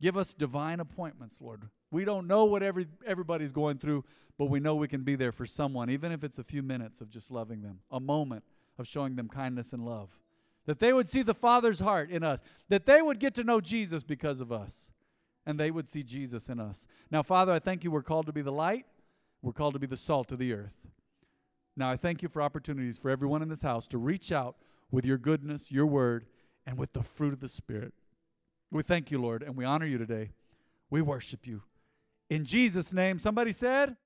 Give 0.00 0.16
us 0.16 0.32
divine 0.32 0.80
appointments, 0.80 1.40
Lord. 1.40 1.68
We 1.90 2.04
don't 2.04 2.26
know 2.26 2.44
what 2.44 2.62
every, 2.62 2.86
everybody's 3.06 3.52
going 3.52 3.78
through, 3.78 4.04
but 4.38 4.46
we 4.46 4.60
know 4.60 4.76
we 4.76 4.88
can 4.88 5.02
be 5.02 5.16
there 5.16 5.32
for 5.32 5.44
someone, 5.44 5.90
even 5.90 6.12
if 6.12 6.24
it's 6.24 6.38
a 6.38 6.44
few 6.44 6.62
minutes 6.62 7.00
of 7.00 7.10
just 7.10 7.30
loving 7.30 7.60
them, 7.60 7.80
a 7.90 8.00
moment 8.00 8.44
of 8.78 8.86
showing 8.86 9.16
them 9.16 9.28
kindness 9.28 9.72
and 9.74 9.84
love. 9.84 10.08
that 10.66 10.78
they 10.78 10.92
would 10.92 11.08
see 11.08 11.22
the 11.22 11.34
Father's 11.34 11.80
heart 11.80 12.10
in 12.10 12.22
us, 12.22 12.42
that 12.68 12.86
they 12.86 13.02
would 13.02 13.18
get 13.18 13.34
to 13.34 13.44
know 13.44 13.60
Jesus 13.60 14.02
because 14.02 14.40
of 14.40 14.52
us, 14.52 14.90
and 15.50 15.60
they 15.60 15.70
would 15.70 15.88
see 15.88 16.02
Jesus 16.02 16.48
in 16.48 16.58
us. 16.60 16.86
Now, 17.10 17.22
Father, 17.22 17.52
I 17.52 17.58
thank 17.58 17.84
you 17.84 17.90
we're 17.90 18.02
called 18.02 18.26
to 18.26 18.32
be 18.32 18.42
the 18.42 18.52
light, 18.52 18.86
we're 19.42 19.52
called 19.52 19.74
to 19.74 19.80
be 19.80 19.86
the 19.86 19.96
salt 19.96 20.32
of 20.32 20.38
the 20.38 20.52
earth. 20.52 20.76
Now, 21.76 21.90
I 21.90 21.96
thank 21.96 22.22
you 22.22 22.28
for 22.28 22.40
opportunities 22.40 22.96
for 22.96 23.10
everyone 23.10 23.42
in 23.42 23.48
this 23.48 23.62
house 23.62 23.86
to 23.88 23.98
reach 23.98 24.32
out 24.32 24.56
with 24.90 25.04
your 25.04 25.18
goodness, 25.18 25.70
your 25.70 25.86
word, 25.86 26.26
and 26.66 26.78
with 26.78 26.92
the 26.92 27.02
fruit 27.02 27.32
of 27.32 27.40
the 27.40 27.48
Spirit. 27.48 27.92
We 28.70 28.82
thank 28.82 29.10
you, 29.10 29.20
Lord, 29.20 29.42
and 29.42 29.56
we 29.56 29.64
honor 29.64 29.86
you 29.86 29.98
today. 29.98 30.30
We 30.90 31.02
worship 31.02 31.46
you. 31.46 31.62
In 32.28 32.44
Jesus' 32.44 32.92
name, 32.92 33.18
somebody 33.18 33.50
said, 33.52 33.96